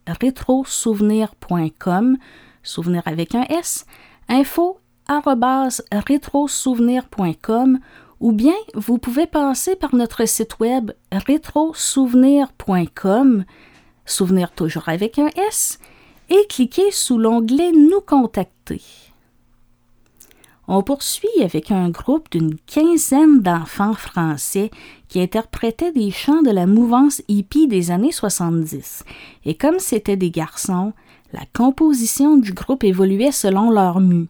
rétrosouvenir.com, 0.05 2.17
souvenir 2.61 3.01
avec 3.05 3.33
un 3.33 3.43
S, 3.43 3.87
ou 8.19 8.31
bien 8.31 8.53
vous 8.73 8.97
pouvez 8.97 9.25
passer 9.25 9.75
par 9.75 9.95
notre 9.95 10.27
site 10.27 10.59
web 10.59 10.91
rétrosouvenir.com, 11.11 13.45
souvenir 14.05 14.51
toujours 14.51 14.89
avec 14.89 15.17
un 15.17 15.29
S, 15.49 15.79
et 16.29 16.45
cliquer 16.47 16.91
sous 16.91 17.17
l'onglet 17.17 17.71
Nous 17.71 18.01
contacter. 18.01 18.81
On 20.75 20.81
poursuit 20.81 21.43
avec 21.43 21.69
un 21.69 21.91
groupe 21.91 22.31
d'une 22.31 22.55
quinzaine 22.65 23.41
d'enfants 23.41 23.93
français 23.93 24.71
qui 25.07 25.21
interprétaient 25.21 25.91
des 25.91 26.09
chants 26.09 26.41
de 26.41 26.49
la 26.49 26.65
mouvance 26.65 27.21
hippie 27.27 27.67
des 27.67 27.91
années 27.91 28.11
70. 28.11 29.03
Et 29.45 29.53
comme 29.53 29.77
c'étaient 29.77 30.17
des 30.17 30.31
garçons, 30.31 30.93
la 31.31 31.41
composition 31.53 32.37
du 32.37 32.53
groupe 32.53 32.83
évoluait 32.83 33.31
selon 33.31 33.69
leur 33.69 33.99
mue. 33.99 34.25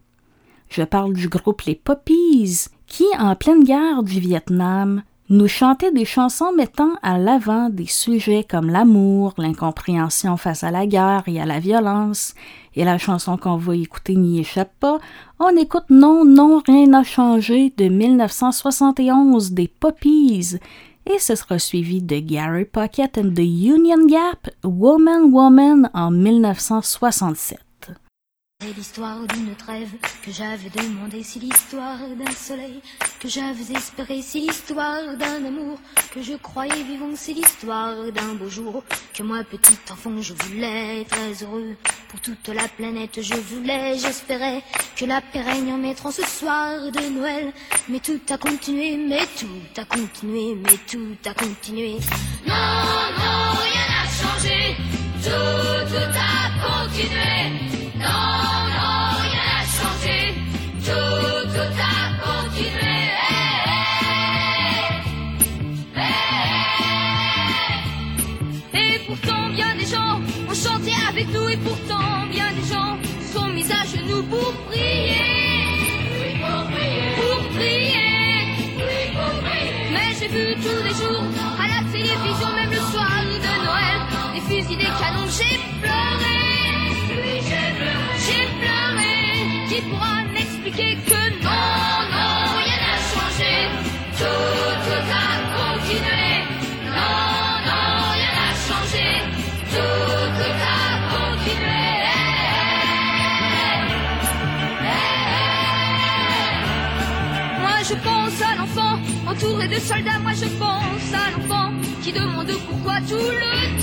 Je 0.67 0.83
parle 0.83 1.13
du 1.13 1.29
groupe 1.29 1.61
Les 1.61 1.75
Poppies, 1.75 2.65
qui, 2.87 3.05
en 3.17 3.37
pleine 3.37 3.63
guerre 3.63 4.03
du 4.03 4.19
Vietnam, 4.19 5.03
nous 5.29 5.47
chantait 5.47 5.93
des 5.93 6.03
chansons 6.03 6.51
mettant 6.51 6.91
à 7.01 7.17
l'avant 7.17 7.69
des 7.69 7.87
sujets 7.87 8.43
comme 8.43 8.69
l'amour, 8.69 9.33
l'incompréhension 9.37 10.35
face 10.35 10.65
à 10.65 10.71
la 10.71 10.87
guerre 10.87 11.23
et 11.27 11.39
à 11.39 11.45
la 11.45 11.61
violence. 11.61 12.35
Et 12.75 12.83
la 12.83 12.97
chanson 12.97 13.37
qu'on 13.37 13.57
va 13.57 13.75
écouter 13.75 14.15
n'y 14.15 14.39
échappe 14.39 14.73
pas. 14.79 14.99
On 15.39 15.55
écoute 15.55 15.85
Non, 15.89 16.25
non, 16.25 16.61
rien 16.65 16.87
n'a 16.87 17.03
changé 17.03 17.73
de 17.77 17.85
1971 17.85 19.51
des 19.51 19.67
Poppies. 19.67 20.57
Et 21.05 21.19
ce 21.19 21.35
sera 21.35 21.59
suivi 21.59 22.01
de 22.01 22.19
Gary 22.19 22.65
Pocket 22.65 23.17
and 23.17 23.33
the 23.35 23.39
Union 23.39 24.07
Gap, 24.07 24.49
Woman 24.63 25.31
Woman 25.33 25.89
en 25.93 26.11
1967. 26.11 27.59
C'est 28.63 28.77
l'histoire 28.77 29.19
d'une 29.27 29.53
trêve 29.55 29.89
que 30.23 30.31
j'avais 30.31 30.69
demandé, 30.69 31.21
c'est 31.21 31.39
l'histoire 31.39 31.97
d'un 31.97 32.31
soleil 32.31 32.79
que 33.19 33.27
j'avais 33.27 33.73
espéré, 33.75 34.21
c'est 34.21 34.39
l'histoire 34.39 35.17
d'un 35.17 35.43
amour 35.45 35.77
que 36.13 36.21
je 36.21 36.35
croyais 36.35 36.81
vivant, 36.83 37.09
c'est 37.13 37.33
l'histoire 37.33 37.93
d'un 38.13 38.35
beau 38.35 38.47
jour 38.47 38.81
que 39.13 39.21
moi 39.21 39.43
petit 39.43 39.77
enfant 39.91 40.21
je 40.21 40.33
voulais 40.33 41.03
très 41.09 41.43
heureux 41.43 41.75
pour 42.07 42.21
toute 42.21 42.47
la 42.47 42.69
planète 42.69 43.21
je 43.21 43.35
voulais, 43.35 43.97
j'espérais 43.97 44.63
que 44.95 45.03
la 45.03 45.19
paix 45.19 45.41
règne 45.41 45.73
en 45.73 45.77
mettant 45.77 46.11
ce 46.11 46.25
soir 46.25 46.89
de 46.89 47.09
Noël, 47.09 47.51
mais 47.89 47.99
tout 47.99 48.21
a 48.29 48.37
continué, 48.37 48.95
mais 48.95 49.27
tout 49.37 49.81
a 49.81 49.83
continué, 49.83 50.55
mais 50.55 50.77
tout 50.89 51.17
a 51.25 51.33
continué. 51.33 51.97
Non, 52.47 52.55
non, 53.19 53.59
rien 53.59 53.87
n'a 53.89 54.07
changé. 54.09 54.77
Tout, 55.21 55.89
tout 55.89 56.17
a 56.17 56.87
continué. 56.87 57.72
J'ai 85.37 85.57
pleuré. 85.81 86.39
J'ai 88.25 88.43
pleuré. 88.59 89.13
Qui 89.69 89.81
pourra 89.89 90.22
que 90.71 91.43
non, 91.43 91.99
non, 92.13 92.35
rien 92.57 92.79
n'a 92.83 92.95
changé. 93.11 93.53
Tout, 94.17 94.75
tout 94.85 95.07
a 95.11 95.29
continué. 95.57 96.25
Non, 96.85 97.29
non, 97.67 97.85
rien 98.13 98.31
n'a 98.39 98.51
changé. 98.67 99.07
Tout, 99.71 100.05
tout 100.37 100.59
a 100.63 100.83
continué. 101.13 101.87
Moi 107.61 107.77
je 107.89 107.95
pense 107.95 108.37
à 108.41 108.55
l'enfant 108.55 108.95
entouré 109.27 109.67
de 109.67 109.79
soldats. 109.79 110.19
Moi 110.19 110.31
je 110.33 110.45
pense 110.45 111.13
à 111.13 111.31
l'enfant 111.31 111.71
qui 112.01 112.11
demande 112.13 112.51
pourquoi 112.69 112.95
tout 113.01 113.15
le 113.15 113.82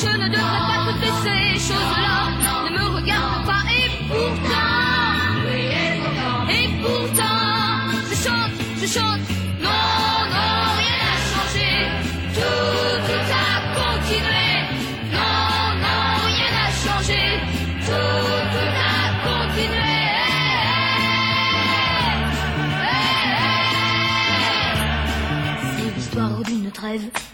Je 0.00 0.06
ne 0.06 0.28
devrais 0.28 0.40
pas 0.40 0.92
toutes 0.92 1.22
ces 1.22 1.58
choses-là. 1.58 2.09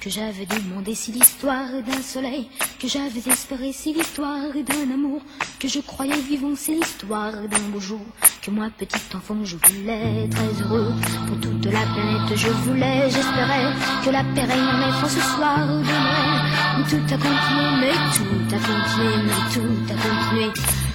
Que 0.06 0.12
j'avais 0.12 0.46
demandé, 0.46 0.94
c'est 0.94 1.10
l'histoire 1.10 1.66
d'un 1.84 2.00
soleil 2.00 2.48
que 2.78 2.86
j'avais 2.86 3.28
espéré, 3.28 3.72
c'est 3.72 3.90
l'histoire 3.90 4.52
d'un 4.54 4.94
amour 4.94 5.20
que 5.58 5.66
je 5.66 5.80
croyais 5.80 6.20
vivant, 6.20 6.52
c'est 6.54 6.76
l'histoire 6.76 7.32
d'un 7.32 7.68
beau 7.72 7.80
jour 7.80 8.06
que 8.40 8.52
moi 8.52 8.68
petit 8.78 9.16
enfant 9.16 9.34
je 9.42 9.56
voulais 9.56 10.28
très 10.30 10.62
heureux 10.62 10.92
pour 11.26 11.40
toute 11.40 11.64
la 11.64 11.80
planète 11.80 12.36
je 12.36 12.48
voulais, 12.48 13.10
j'espérais 13.10 13.72
que 14.04 14.10
la 14.10 14.22
paix 14.22 14.44
règne 14.44 14.62
en 14.62 14.92
France 14.92 15.10
ce 15.10 15.20
soir 15.34 15.66
de 15.66 15.82
Noël. 15.82 16.36
Mais 16.78 16.84
tout 16.88 17.14
a 17.14 17.18
continué, 17.18 17.66
mais 17.80 17.94
tout 18.14 18.54
a 18.54 18.58
continué, 18.58 19.16
mais 19.26 19.52
tout 19.52 19.92
a 19.92 19.96
continué. 19.96 20.85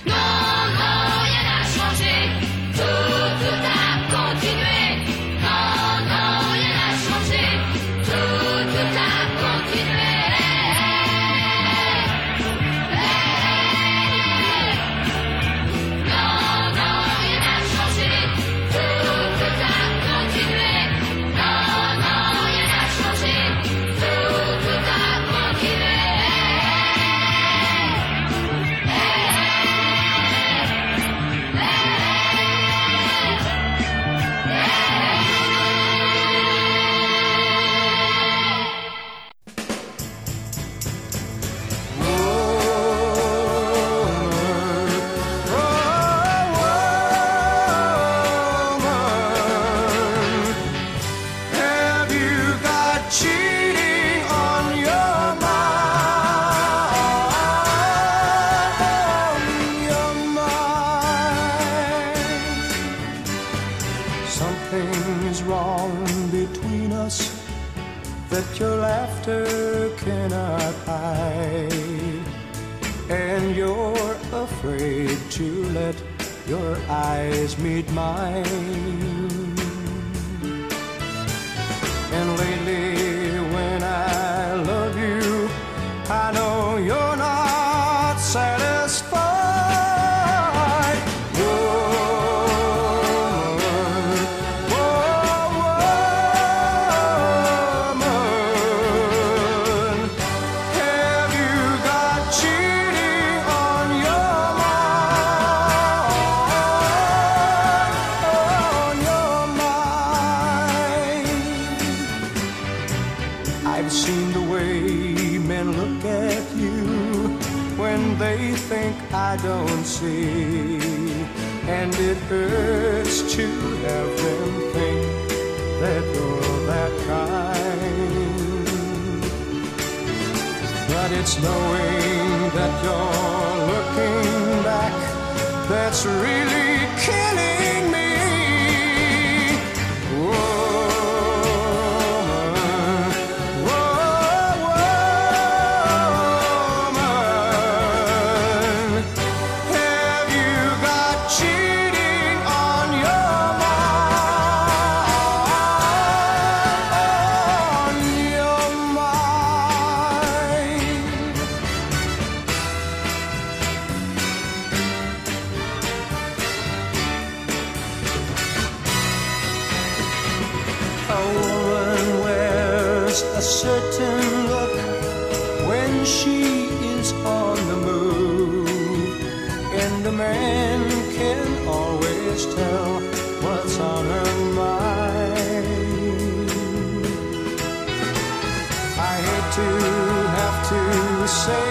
Say 191.31 191.70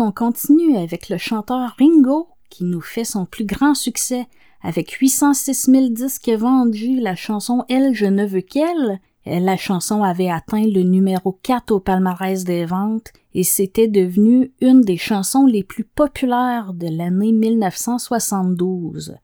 en 0.00 0.06
musique, 0.06 0.20
on 0.20 0.26
continue 0.26 0.76
avec 0.76 1.08
le 1.08 1.18
chanteur 1.18 1.74
Ringo 1.78 2.28
qui 2.50 2.64
nous 2.64 2.80
fait 2.80 3.04
son 3.04 3.26
plus 3.26 3.44
grand 3.44 3.74
succès. 3.74 4.26
Avec 4.62 4.92
806 4.92 5.70
000 5.70 5.88
disques 5.90 6.30
vendus, 6.30 6.98
la 7.00 7.14
chanson 7.14 7.64
Elle, 7.68 7.94
je 7.94 8.06
ne 8.06 8.26
veux 8.26 8.40
qu'elle. 8.40 9.00
euh, 9.26 9.38
La 9.38 9.56
chanson 9.56 10.02
avait 10.02 10.30
atteint 10.30 10.64
le 10.66 10.82
numéro 10.82 11.32
4 11.42 11.70
au 11.72 11.80
palmarès 11.80 12.44
des 12.44 12.64
ventes 12.64 13.12
et 13.34 13.44
c'était 13.44 13.88
devenu 13.88 14.52
une 14.60 14.80
des 14.80 14.96
chansons 14.96 15.46
les 15.46 15.62
plus 15.62 15.84
populaires 15.84 16.72
de 16.72 16.88
l'année 16.88 17.32
1972. 17.32 19.16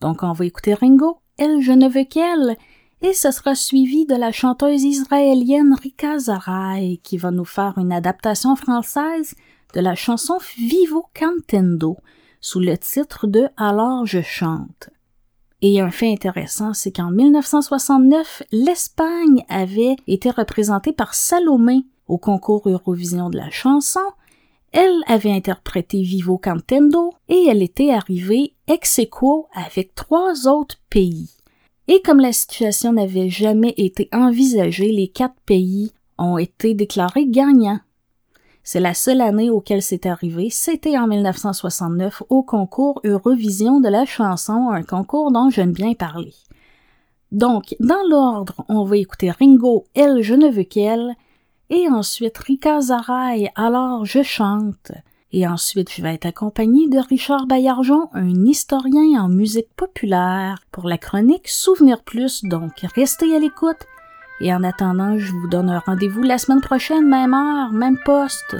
Donc 0.00 0.22
on 0.22 0.32
va 0.32 0.44
écouter 0.44 0.74
Ringo, 0.74 1.18
Elle, 1.36 1.60
je 1.60 1.72
ne 1.72 1.88
veux 1.88 2.04
qu'elle, 2.04 2.56
et 3.02 3.12
ce 3.12 3.30
sera 3.30 3.54
suivi 3.54 4.06
de 4.06 4.14
la 4.14 4.32
chanteuse 4.32 4.84
israélienne 4.84 5.74
Rika 5.82 6.18
Zaraï 6.18 6.98
qui 7.02 7.18
va 7.18 7.30
nous 7.30 7.44
faire 7.44 7.74
une 7.76 7.92
adaptation 7.92 8.56
française 8.56 9.34
de 9.74 9.80
la 9.80 9.94
chanson 9.94 10.38
Vivo 10.58 11.06
Cantendo 11.14 11.96
sous 12.40 12.60
le 12.60 12.76
titre 12.78 13.26
de 13.26 13.48
Alors 13.56 14.06
je 14.06 14.22
chante. 14.22 14.90
Et 15.62 15.80
un 15.80 15.90
fait 15.90 16.12
intéressant, 16.12 16.74
c'est 16.74 16.92
qu'en 16.92 17.10
1969, 17.10 18.42
l'Espagne 18.52 19.44
avait 19.48 19.96
été 20.06 20.30
représentée 20.30 20.92
par 20.92 21.14
Salomé 21.14 21.86
au 22.08 22.18
concours 22.18 22.68
Eurovision 22.68 23.30
de 23.30 23.36
la 23.36 23.50
chanson. 23.50 24.00
Elle 24.72 25.02
avait 25.06 25.32
interprété 25.32 26.02
Vivo 26.02 26.38
Cantendo 26.38 27.14
et 27.28 27.46
elle 27.48 27.62
était 27.62 27.90
arrivée 27.90 28.54
ex 28.68 28.98
aequo 28.98 29.48
avec 29.54 29.94
trois 29.94 30.46
autres 30.46 30.78
pays. 30.90 31.30
Et 31.88 32.02
comme 32.02 32.20
la 32.20 32.32
situation 32.32 32.92
n'avait 32.92 33.30
jamais 33.30 33.74
été 33.76 34.08
envisagée, 34.12 34.92
les 34.92 35.08
quatre 35.08 35.40
pays 35.46 35.92
ont 36.18 36.36
été 36.36 36.74
déclarés 36.74 37.26
gagnants. 37.26 37.80
C'est 38.68 38.80
la 38.80 38.94
seule 38.94 39.20
année 39.20 39.48
auquel 39.48 39.80
c'est 39.80 40.06
arrivé, 40.06 40.50
c'était 40.50 40.98
en 40.98 41.06
1969 41.06 42.24
au 42.30 42.42
concours 42.42 43.00
Eurovision 43.04 43.78
de 43.78 43.88
la 43.88 44.04
chanson, 44.06 44.70
un 44.70 44.82
concours 44.82 45.30
dont 45.30 45.50
j'aime 45.50 45.70
bien 45.70 45.94
parler. 45.94 46.34
Donc, 47.30 47.76
dans 47.78 48.02
l'ordre, 48.10 48.64
on 48.68 48.82
va 48.82 48.96
écouter 48.96 49.30
Ringo, 49.30 49.84
Elle, 49.94 50.20
je 50.22 50.34
ne 50.34 50.50
veux 50.50 50.64
qu'elle, 50.64 51.14
et 51.70 51.88
ensuite 51.88 52.36
Rika 52.38 52.80
Zaraï, 52.80 53.52
Alors 53.54 54.04
je 54.04 54.24
chante. 54.24 54.90
Et 55.30 55.46
ensuite, 55.46 55.92
je 55.92 56.02
vais 56.02 56.14
être 56.14 56.26
accompagnée 56.26 56.88
de 56.88 56.98
Richard 56.98 57.46
Baillargeon, 57.46 58.08
un 58.14 58.44
historien 58.46 59.22
en 59.22 59.28
musique 59.28 59.72
populaire, 59.76 60.58
pour 60.72 60.88
la 60.88 60.98
chronique 60.98 61.46
Souvenir 61.46 62.02
Plus, 62.02 62.42
donc 62.42 62.84
restez 62.96 63.32
à 63.32 63.38
l'écoute. 63.38 63.86
Et 64.40 64.52
en 64.52 64.62
attendant, 64.62 65.18
je 65.18 65.32
vous 65.32 65.48
donne 65.48 65.70
un 65.70 65.78
rendez-vous 65.78 66.22
la 66.22 66.38
semaine 66.38 66.60
prochaine, 66.60 67.08
même 67.08 67.32
heure, 67.32 67.72
même 67.72 67.98
poste. 68.04 68.56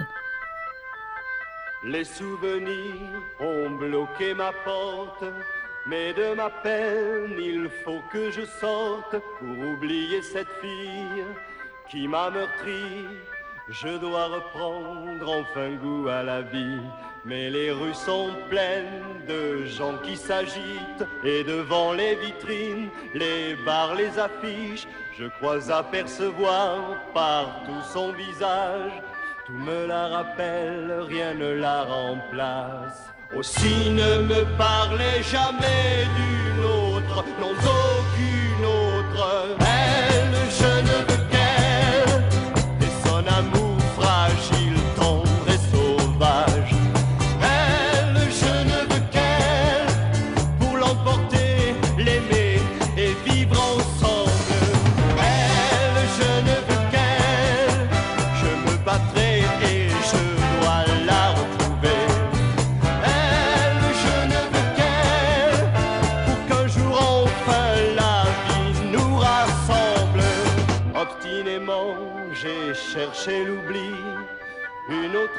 Les 1.85 2.05
souvenirs 2.05 3.23
ont 3.39 3.71
bloqué 3.71 4.35
ma 4.35 4.53
porte, 4.65 5.25
mais 5.87 6.13
de 6.15 6.35
ma 6.35 6.51
peine 6.51 7.37
il 7.39 7.69
faut 7.85 8.01
que 8.11 8.31
je 8.31 8.45
sorte 8.45 9.17
pour 9.39 9.59
oublier 9.73 10.23
cette 10.23 10.49
fille 10.61 11.25
qui 11.91 12.09
m'a 12.09 12.31
meurtri. 12.31 13.05
Je 13.69 13.99
dois 13.99 14.27
reprendre 14.27 15.29
enfin 15.29 15.71
goût 15.83 16.07
à 16.07 16.23
la 16.23 16.41
vie, 16.41 16.79
mais 17.25 17.51
les 17.51 17.73
rues 17.73 17.95
sont 17.95 18.31
pleines 18.49 19.03
de 19.27 19.65
gens 19.67 19.99
qui 20.05 20.17
s'agitent 20.17 21.05
et 21.25 21.43
devant 21.43 21.93
les 21.93 22.15
vitrines, 22.15 22.91
les 23.13 23.57
bars, 23.67 23.97
les 23.97 24.17
affiches, 24.21 24.87
je 25.19 25.25
crois 25.41 25.69
apercevoir 25.73 26.95
partout 27.13 27.83
son 27.93 28.13
visage. 28.13 29.03
Tout 29.47 29.55
me 29.55 29.87
la 29.87 30.09
rappelle, 30.11 31.01
rien 31.09 31.35
ne 31.35 31.51
la 31.51 31.83
remplace. 31.83 33.11
Aussi 33.35 33.91
ne 33.91 34.19
me 34.23 34.45
parlez 34.57 35.25
jamais 35.25 36.07
d'une 36.17 36.65
autre, 36.65 37.25
non 37.41 37.53
d'aucune 37.53 38.65
autre. 38.65 39.66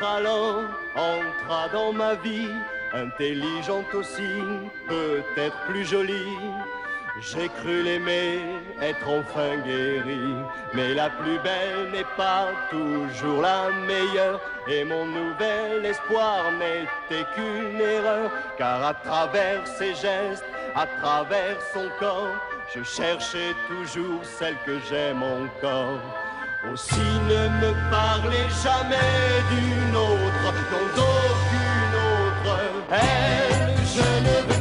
Entra 0.03 1.69
dans 1.71 1.93
ma 1.93 2.15
vie, 2.15 2.49
intelligente 2.93 3.93
aussi, 3.93 4.41
peut-être 4.87 5.57
plus 5.67 5.85
jolie. 5.85 6.37
J'ai 7.19 7.49
cru 7.49 7.81
l'aimer, 7.81 8.41
être 8.79 9.07
enfin 9.07 9.57
guéri, 9.65 10.35
mais 10.75 10.93
la 10.93 11.09
plus 11.09 11.39
belle 11.39 11.89
n'est 11.91 12.15
pas 12.15 12.49
toujours 12.69 13.41
la 13.41 13.69
meilleure, 13.87 14.39
et 14.67 14.83
mon 14.83 15.05
nouvel 15.05 15.83
espoir 15.83 16.51
n'était 16.51 17.25
qu'une 17.33 17.81
erreur, 17.81 18.29
car 18.57 18.85
à 18.85 18.93
travers 18.93 19.65
ses 19.65 19.95
gestes, 19.95 20.45
à 20.75 20.85
travers 21.01 21.57
son 21.73 21.89
corps, 21.99 22.35
je 22.75 22.83
cherchais 22.83 23.55
toujours 23.67 24.23
celle 24.23 24.57
que 24.63 24.77
j'aime 24.87 25.23
encore. 25.23 26.26
Aussi 26.65 26.99
ne 27.29 27.49
me 27.61 27.71
parlez 27.91 28.47
jamais 28.63 29.43
d'une 29.49 29.95
autre, 29.95 30.53
non 30.71 30.85
d'aucune 30.95 31.95
autre. 32.09 32.59
Elle, 32.91 33.77
je 33.95 34.07
ne 34.25 34.35
veux 34.47 34.56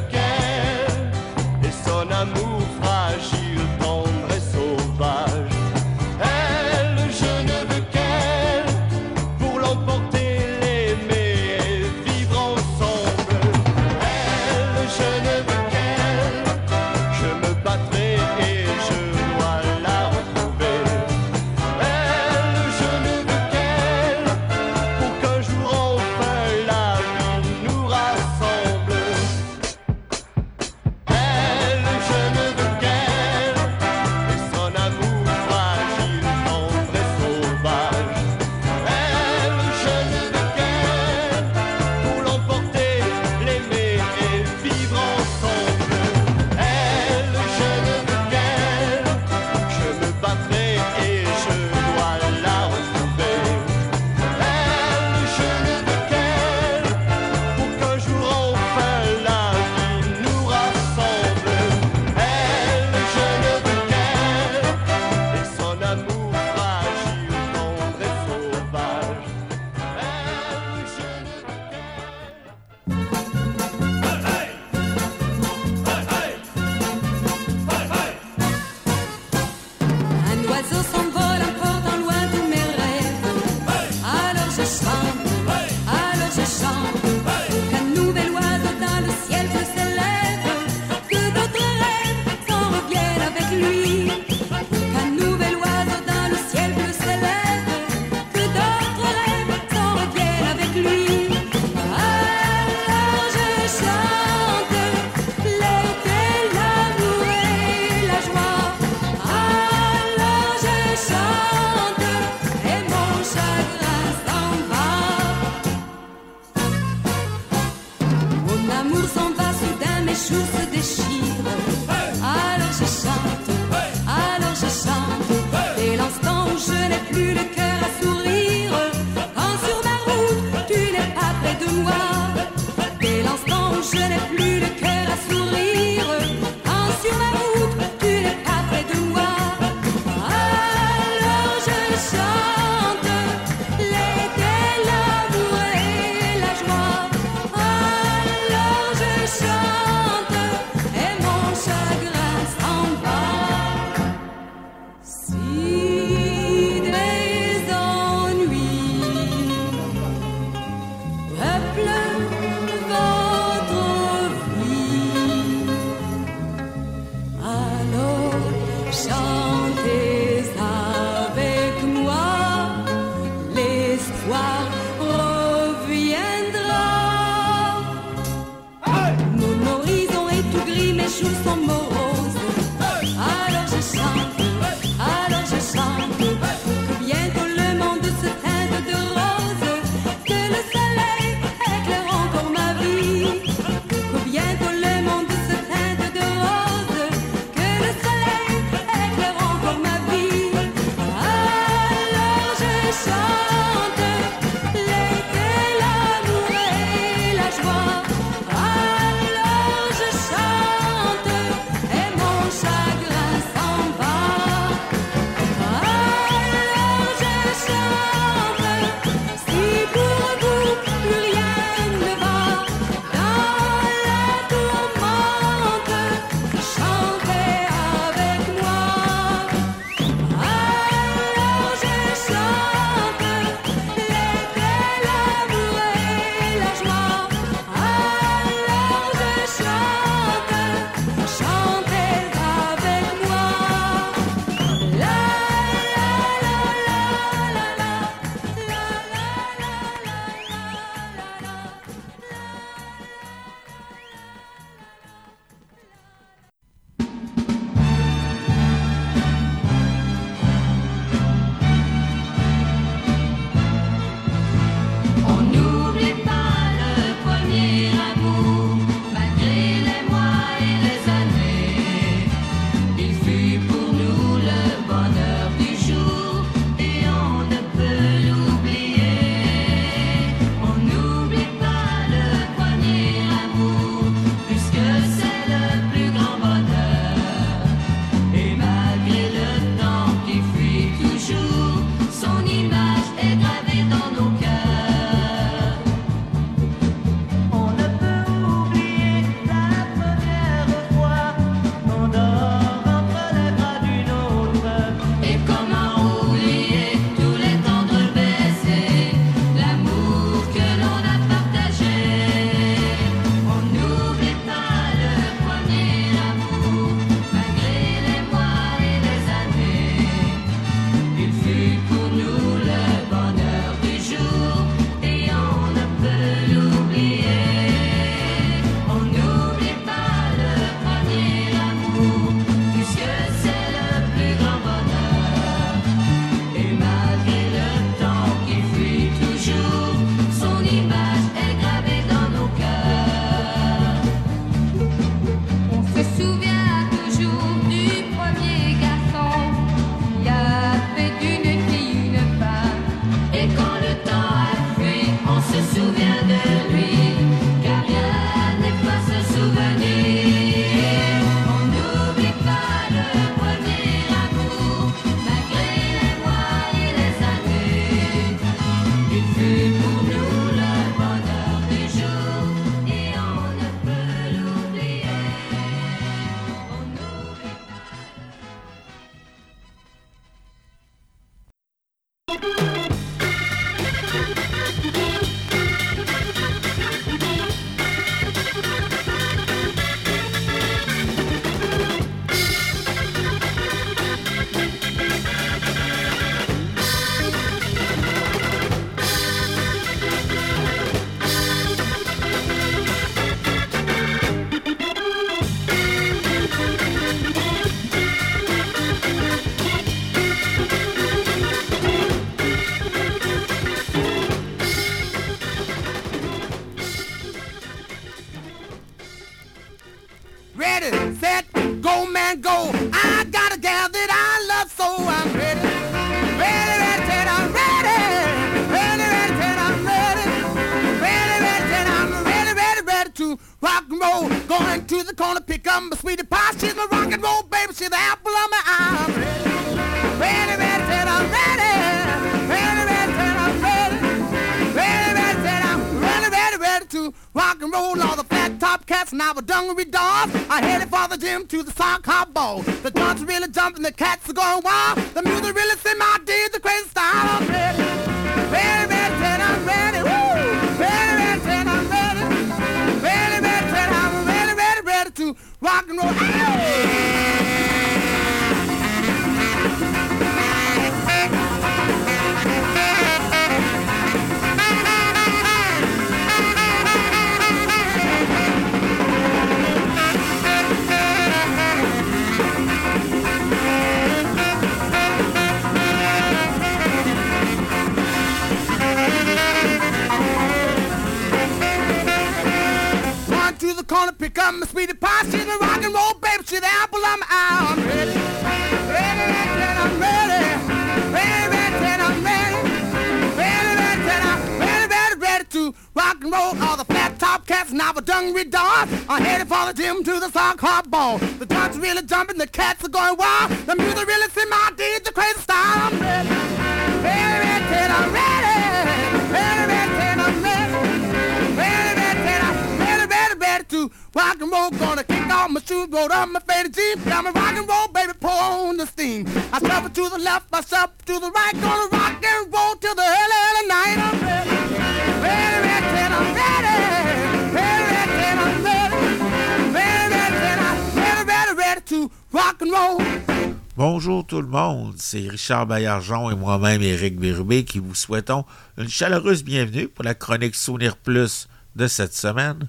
Bonjour 544.17 544.27
tout 544.29 544.41
le 544.41 544.49
monde, 544.49 544.95
c'est 544.97 545.29
Richard 545.29 545.67
Baillargeon 545.67 546.31
et 546.31 546.35
moi-même 546.35 546.81
Éric 546.81 547.19
Bérubé 547.19 547.67
qui 547.67 547.81
vous 547.81 547.95
souhaitons 547.95 548.47
une 548.79 548.89
chaleureuse 548.89 549.45
bienvenue 549.45 549.89
pour 549.89 550.07
la 550.07 550.15
chronique 550.15 550.55
Souvenir 550.55 550.97
Plus 550.97 551.49
de 551.75 551.87
cette 551.87 552.15
semaine. 552.15 552.67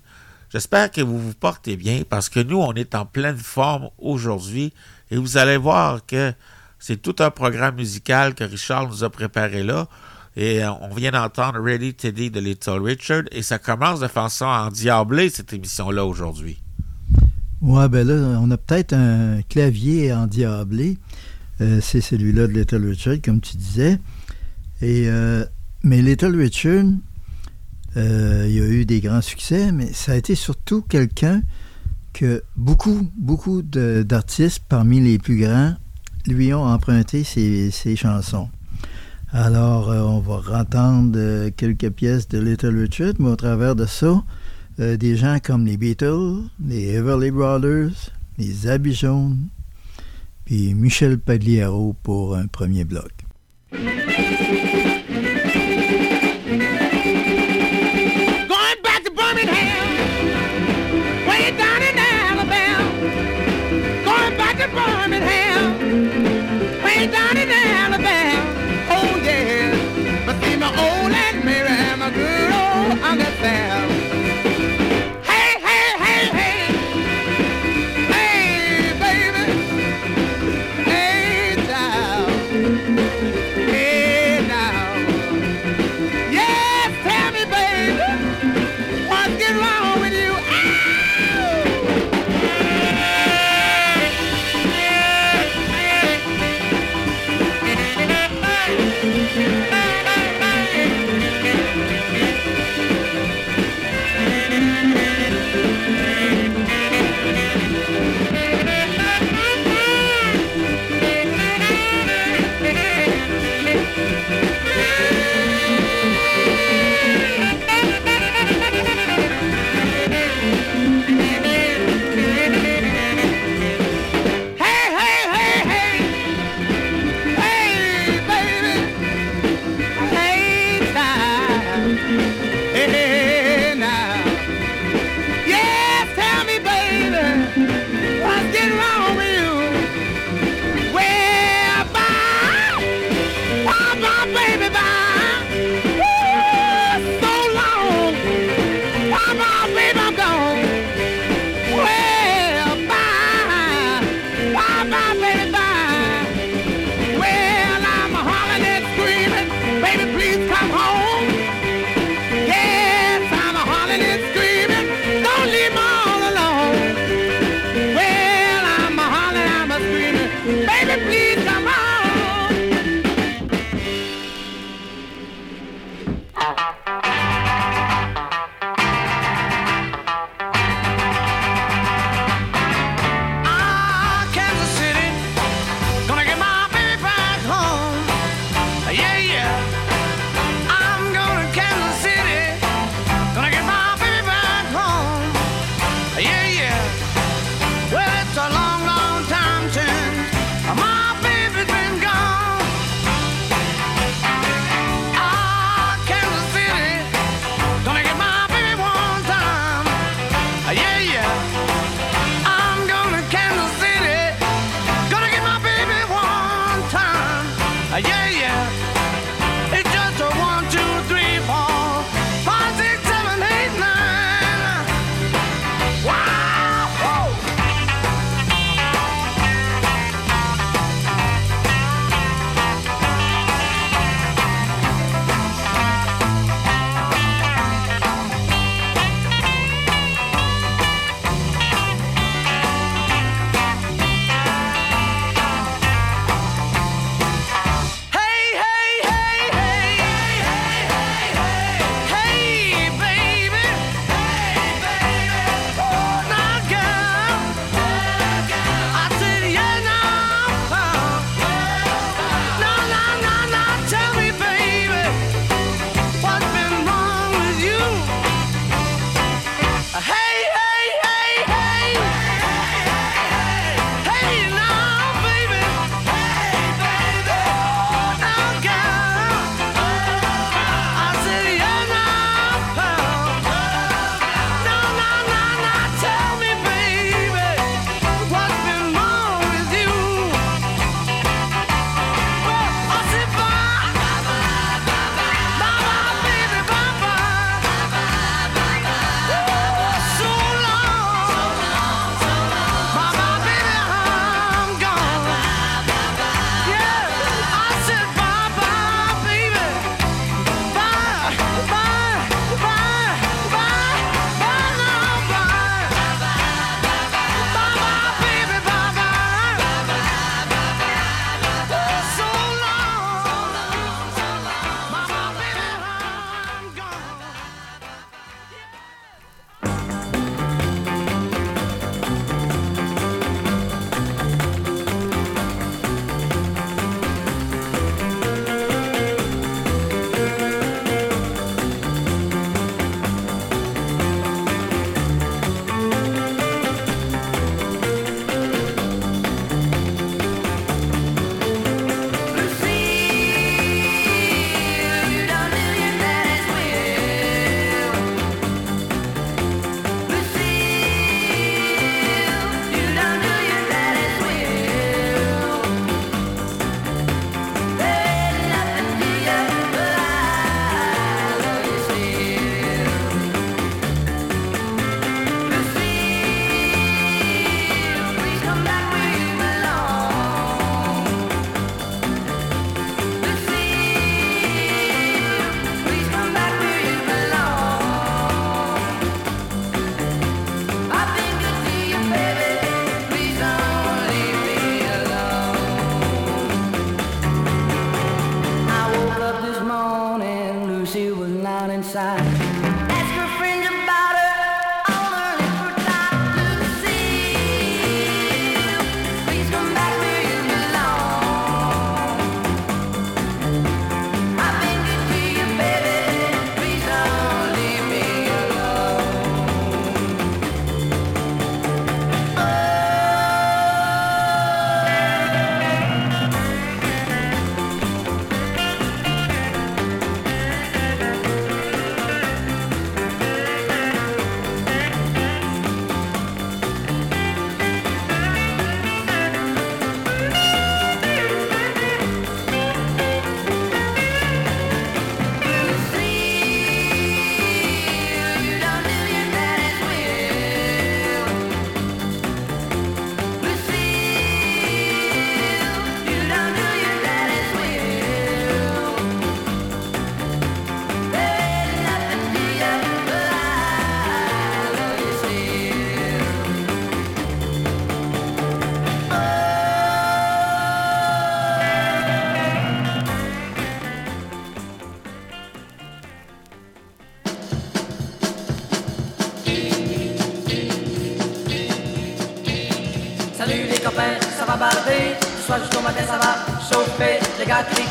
J'espère 0.51 0.91
que 0.91 0.99
vous 0.99 1.17
vous 1.17 1.33
portez 1.33 1.77
bien 1.77 2.01
parce 2.09 2.27
que 2.27 2.41
nous, 2.41 2.57
on 2.57 2.73
est 2.73 2.95
en 2.95 3.05
pleine 3.05 3.37
forme 3.37 3.89
aujourd'hui 3.97 4.73
et 5.09 5.15
vous 5.15 5.37
allez 5.37 5.55
voir 5.55 6.05
que 6.05 6.33
c'est 6.79 7.01
tout 7.01 7.15
un 7.19 7.31
programme 7.31 7.75
musical 7.75 8.35
que 8.35 8.43
Richard 8.43 8.89
nous 8.89 9.05
a 9.05 9.09
préparé 9.09 9.63
là. 9.63 9.87
Et 10.35 10.65
euh, 10.65 10.71
on 10.81 10.93
vient 10.93 11.11
d'entendre 11.11 11.61
Ready 11.61 11.93
Teddy 11.93 12.29
de 12.29 12.41
Little 12.41 12.81
Richard 12.81 13.23
et 13.31 13.41
ça 13.41 13.57
commence 13.57 14.01
de 14.01 14.09
façon 14.09 14.47
endiablée 14.47 15.29
cette 15.29 15.53
émission-là 15.53 16.03
aujourd'hui. 16.03 16.61
Ouais, 17.61 17.87
ben 17.87 18.05
là, 18.05 18.37
on 18.41 18.51
a 18.51 18.57
peut-être 18.57 18.91
un 18.91 19.41
clavier 19.43 20.13
endiablé. 20.13 20.97
Euh, 21.61 21.79
c'est 21.81 22.01
celui-là 22.01 22.47
de 22.47 22.53
Little 22.53 22.87
Richard, 22.87 23.15
comme 23.23 23.41
tu 23.41 23.57
disais. 23.57 23.99
Euh, 24.83 25.45
mais 25.83 26.01
Little 26.01 26.35
Richard, 26.35 26.85
euh, 27.95 28.45
il 28.47 28.53
y 28.53 28.61
a 28.61 28.67
eu 28.67 28.85
des 28.85 28.99
grands 28.99 29.21
succès, 29.21 29.71
mais 29.71 29.91
ça 29.93 30.11
a 30.11 30.15
été 30.15 30.35
surtout 30.35 30.81
quelqu'un 30.81 31.41
que 32.13 32.43
beaucoup, 32.55 33.09
beaucoup 33.17 33.61
d'artistes 33.61 34.61
parmi 34.67 34.99
les 34.99 35.17
plus 35.17 35.37
grands 35.37 35.75
lui 36.25 36.53
ont 36.53 36.65
emprunté 36.65 37.23
ses, 37.23 37.95
chansons. 37.95 38.49
Alors, 39.31 39.89
on 39.89 40.19
va 40.19 40.59
entendre 40.59 41.49
quelques 41.49 41.89
pièces 41.89 42.27
de 42.27 42.39
Little 42.39 42.77
Richard, 42.79 43.13
mais 43.19 43.29
au 43.29 43.35
travers 43.35 43.75
de 43.75 43.85
ça, 43.85 44.23
des 44.77 45.15
gens 45.15 45.37
comme 45.43 45.65
les 45.65 45.77
Beatles, 45.77 46.41
les 46.65 46.95
Everly 46.95 47.31
Brothers, 47.31 48.11
les 48.37 48.67
Habits 48.67 49.05
puis 50.47 50.73
Michel 50.73 51.19
Pagliaro 51.19 51.93
pour 52.03 52.37
un 52.37 52.47
premier 52.47 52.85
bloc. 52.85 53.11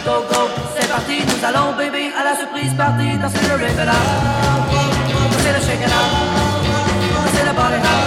Go 0.07 0.23
go, 0.31 0.43
c'est 0.75 0.89
parti. 0.89 1.17
Nous 1.27 1.43
allons 1.49 1.75
bébé 1.77 2.13
à 2.19 2.23
la 2.23 2.35
surprise 2.39 2.73
party. 2.79 3.19
Danser 3.19 3.43
le 3.51 3.57
it 3.67 3.79
up, 3.81 4.07
danser 5.33 5.53
le 5.57 5.61
shake 5.67 5.85
it 5.87 5.95
up, 5.99 6.11
danser 7.25 7.45
le 7.49 7.53
body 7.59 7.79
up, 7.83 8.03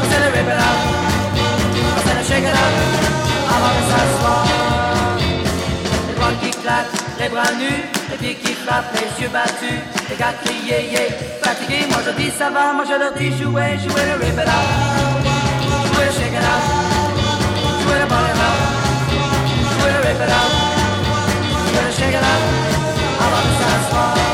danser 0.00 0.18
le 0.22 0.28
it 0.30 0.60
up, 0.68 0.78
danser 1.96 2.14
le 2.18 2.22
shake. 2.28 2.50
Avant 3.54 3.74
de 3.76 3.82
s'asseoir, 3.90 4.44
les 6.08 6.14
doigts 6.14 6.36
qui 6.40 6.50
claquent, 6.62 6.96
les 7.20 7.28
bras 7.28 7.52
nus, 7.58 7.82
les 8.10 8.18
pieds 8.22 8.36
qui 8.42 8.52
frappent, 8.54 8.92
les 8.94 9.10
yeux 9.22 9.30
battus. 9.30 9.80
Les 10.08 10.16
gars 10.16 10.34
crient 10.44 10.64
yeah 10.68 10.80
yeah, 10.92 11.10
fatigués. 11.42 11.86
Moi 11.90 12.00
je 12.06 12.12
dis 12.22 12.30
ça 12.30 12.48
va, 12.50 12.72
moi 12.74 12.84
je 12.88 12.96
leur 13.02 13.12
dis 13.14 13.30
jouer, 13.38 13.78
jouer 13.82 14.04
le 14.10 14.14
up. 14.14 14.66
Jouer 15.88 16.04
le 16.08 16.12
shake 16.18 16.38
jouer 17.82 17.98
le 18.02 18.06
body 18.06 18.32
jouer 19.78 19.92
le 19.92 20.10
it 20.10 20.75
up, 21.76 21.82
jouer 21.82 21.84
le 21.84 21.92
shake 21.92 22.14
it 22.14 22.16
up, 22.16 22.42
avant 23.20 23.42
de 23.42 23.52
s'asseoir. 23.58 24.14
Les 24.14 24.25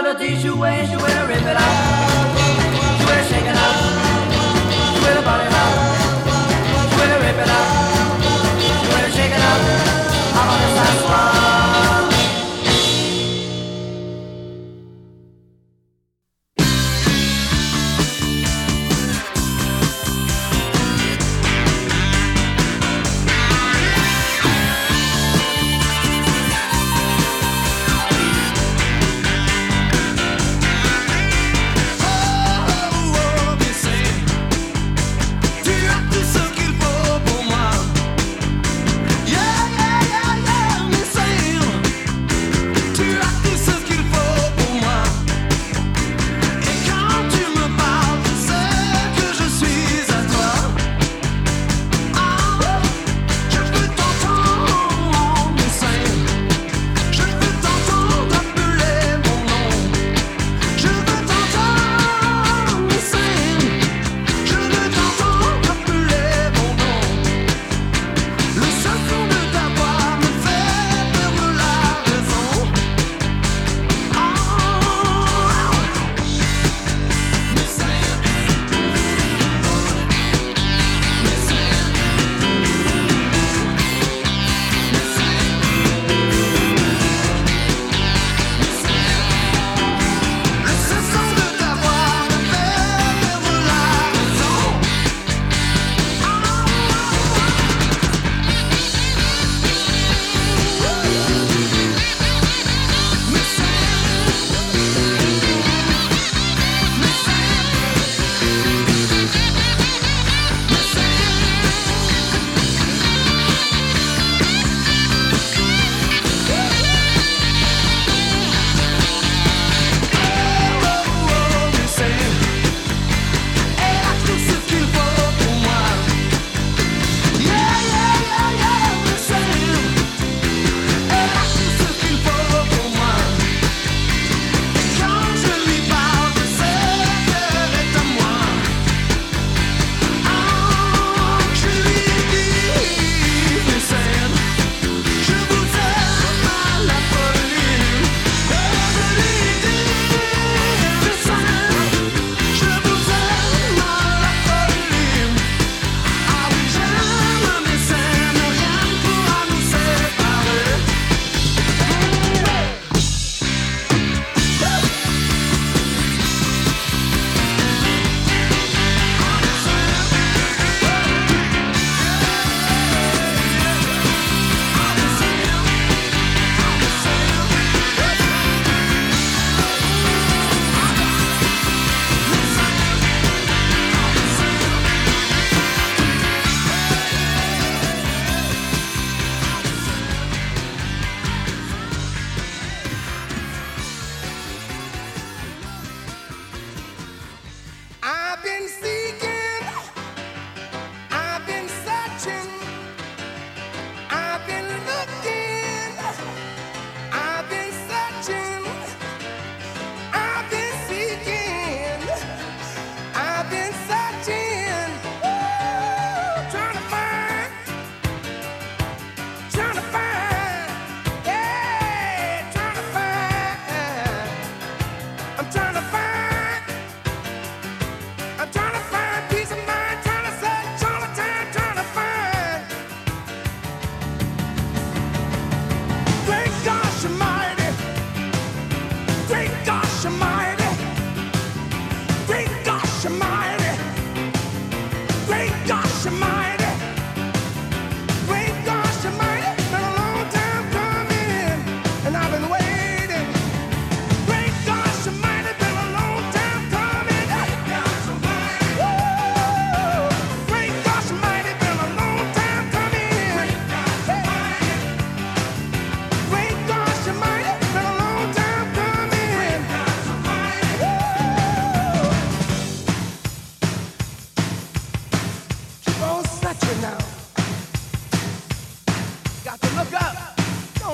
ça 0.00 0.06
va, 0.06 0.12
moi 0.12 0.18
je 0.18 0.24
le 0.24 0.30
dis 0.30 0.40
jouer, 0.40 0.86
jouer 0.86 1.12
le 1.14 1.26
rip 1.26 1.42
it 1.42 1.48
up, 1.48 1.62
jouer 3.00 3.16
le 3.16 3.24
shake 3.28 3.44
it 3.44 3.56
up, 3.56 3.76
jouer 4.96 5.14
le 5.14 5.22
body 5.22 5.46
up, 5.46 5.59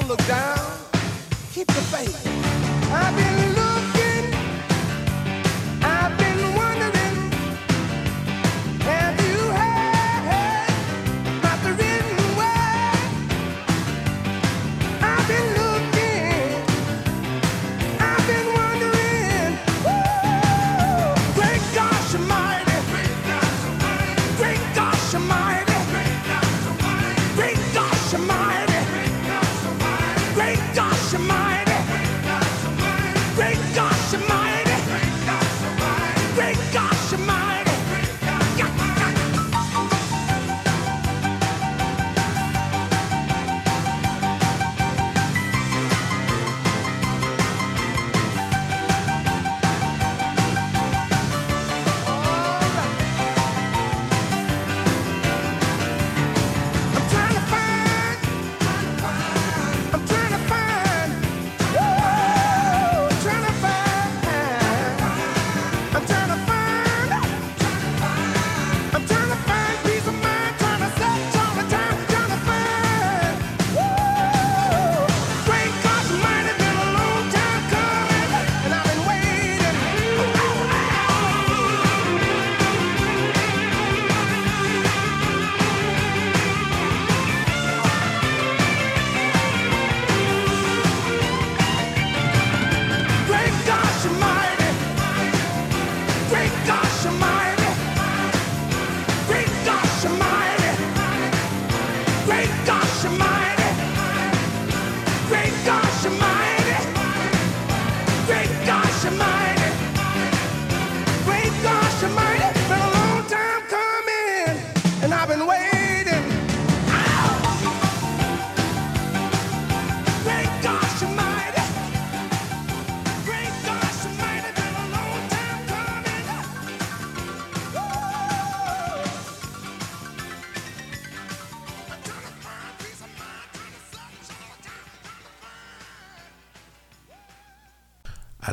look 0.06 0.24
down. 0.26 0.78
Keep 1.52 1.66
the 1.68 1.82
faith. 1.90 2.26
I've 2.92 3.16
been 3.16 3.54
believe. 3.54 3.65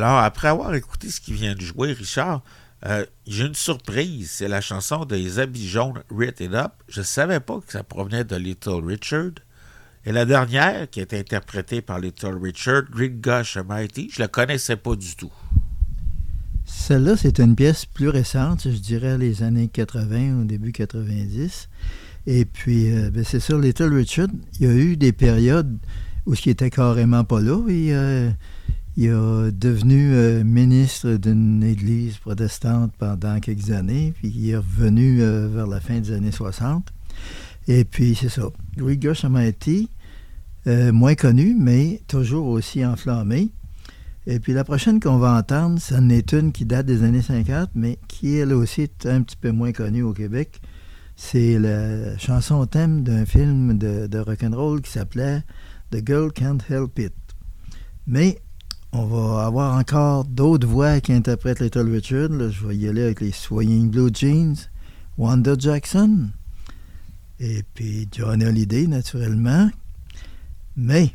Alors, 0.03 0.17
après 0.17 0.49
avoir 0.49 0.75
écouté 0.75 1.09
ce 1.09 1.21
qui 1.21 1.31
vient 1.31 1.55
de 1.55 1.61
jouer, 1.61 1.93
Richard, 1.93 2.43
euh, 2.85 3.05
j'ai 3.25 3.45
une 3.45 3.55
surprise. 3.55 4.31
C'est 4.31 4.49
la 4.49 4.59
chanson 4.59 5.05
des 5.05 5.39
habits 5.39 5.65
jaunes 5.65 6.03
Rit 6.13 6.33
It 6.41 6.53
Up. 6.53 6.73
Je 6.89 6.99
ne 6.99 7.05
savais 7.05 7.39
pas 7.39 7.61
que 7.65 7.71
ça 7.71 7.83
provenait 7.83 8.25
de 8.25 8.35
Little 8.35 8.83
Richard. 8.83 9.31
Et 10.05 10.11
la 10.11 10.25
dernière, 10.25 10.89
qui 10.89 10.99
est 10.99 11.13
interprétée 11.13 11.81
par 11.81 11.99
Little 11.99 12.37
Richard, 12.37 12.83
Great 12.91 13.21
Gosh 13.21 13.55
Almighty, 13.55 14.09
je 14.11 14.19
la 14.19 14.27
connaissais 14.27 14.75
pas 14.75 14.97
du 14.97 15.15
tout. 15.15 15.31
Celle-là, 16.65 17.15
c'est 17.15 17.39
une 17.39 17.55
pièce 17.55 17.85
plus 17.85 18.09
récente, 18.09 18.63
je 18.65 18.77
dirais 18.77 19.17
les 19.17 19.41
années 19.41 19.69
80 19.69 20.41
au 20.41 20.43
début 20.43 20.73
90. 20.73 21.69
Et 22.27 22.43
puis, 22.43 22.93
euh, 22.93 23.09
ben, 23.09 23.23
c'est 23.23 23.39
sûr, 23.39 23.57
Little 23.57 23.93
Richard, 23.93 24.27
il 24.59 24.67
y 24.67 24.69
a 24.69 24.73
eu 24.73 24.97
des 24.97 25.13
périodes 25.13 25.77
où 26.25 26.35
ce 26.35 26.41
qui 26.41 26.49
était 26.49 26.69
carrément 26.69 27.23
pas 27.23 27.39
là. 27.39 27.57
Euh, 27.69 28.31
il 28.95 29.05
est 29.05 29.51
devenu 29.51 30.13
euh, 30.13 30.43
ministre 30.43 31.13
d'une 31.15 31.63
église 31.63 32.17
protestante 32.17 32.91
pendant 32.97 33.39
quelques 33.39 33.71
années, 33.71 34.13
puis 34.15 34.31
il 34.35 34.49
est 34.51 34.57
revenu 34.57 35.21
euh, 35.21 35.47
vers 35.47 35.65
la 35.65 35.79
fin 35.79 35.99
des 35.99 36.11
années 36.11 36.31
60. 36.31 36.93
Et 37.67 37.85
puis, 37.85 38.15
c'est 38.15 38.29
ça. 38.29 38.43
Gosh 38.77 39.25
Almighty, 39.25 39.89
euh, 40.67 40.91
moins 40.91 41.15
connu, 41.15 41.55
mais 41.57 42.01
toujours 42.07 42.47
aussi 42.47 42.85
enflammé. 42.85 43.49
Et 44.25 44.39
puis 44.39 44.53
la 44.53 44.63
prochaine 44.63 45.01
qu'on 45.01 45.17
va 45.17 45.37
entendre, 45.37 45.79
ça 45.81 45.97
en 45.97 46.09
est 46.09 46.31
une 46.31 46.53
qui 46.53 46.65
date 46.65 46.85
des 46.85 47.03
années 47.03 47.21
50, 47.21 47.71
mais 47.75 47.97
qui 48.07 48.35
elle 48.35 48.53
aussi 48.53 48.83
est 48.83 49.05
un 49.05 49.21
petit 49.21 49.35
peu 49.35 49.51
moins 49.51 49.73
connue 49.73 50.03
au 50.03 50.13
Québec. 50.13 50.61
C'est 51.17 51.59
la 51.59 52.17
chanson 52.17 52.65
thème 52.65 53.03
d'un 53.03 53.25
film 53.25 53.77
de, 53.77 54.07
de 54.07 54.19
rock'n'roll 54.19 54.81
qui 54.81 54.91
s'appelait 54.91 55.43
The 55.91 56.05
Girl 56.05 56.31
Can't 56.31 56.59
Help 56.69 56.99
It. 56.99 57.13
Mais 58.07 58.39
on 58.93 59.05
va 59.05 59.45
avoir 59.45 59.77
encore 59.77 60.23
d'autres 60.23 60.67
voix 60.67 61.01
qui 61.01 61.13
interprètent 61.13 61.59
Little 61.61 61.91
Richard. 61.91 62.29
Je 62.51 62.67
vais 62.67 62.75
y 62.75 62.87
aller 62.87 63.01
avec 63.01 63.21
les 63.21 63.31
Swaying 63.31 63.89
Blue 63.89 64.11
Jeans, 64.13 64.55
Wanda 65.17 65.55
Jackson, 65.57 66.29
et 67.39 67.63
puis 67.73 68.07
John 68.11 68.43
Holiday, 68.43 68.85
naturellement. 68.85 69.69
Mais 70.77 71.11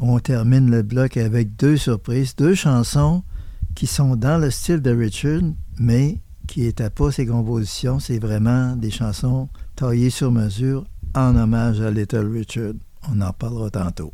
on 0.00 0.18
termine 0.18 0.70
le 0.70 0.82
bloc 0.82 1.16
avec 1.16 1.56
deux 1.56 1.78
surprises, 1.78 2.36
deux 2.36 2.54
chansons 2.54 3.22
qui 3.74 3.86
sont 3.86 4.14
dans 4.14 4.38
le 4.38 4.50
style 4.50 4.82
de 4.82 4.94
Richard, 4.94 5.42
mais 5.78 6.18
qui 6.46 6.60
n'étaient 6.60 6.90
pas 6.90 7.10
ses 7.10 7.26
compositions. 7.26 8.00
C'est 8.00 8.18
vraiment 8.18 8.76
des 8.76 8.90
chansons 8.90 9.48
taillées 9.76 10.10
sur 10.10 10.30
mesure 10.30 10.84
en 11.14 11.36
hommage 11.36 11.80
à 11.80 11.90
Little 11.90 12.30
Richard. 12.30 12.74
On 13.10 13.20
en 13.22 13.32
parlera 13.32 13.70
tantôt. 13.70 14.12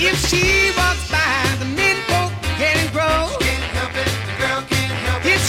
If 0.00 0.16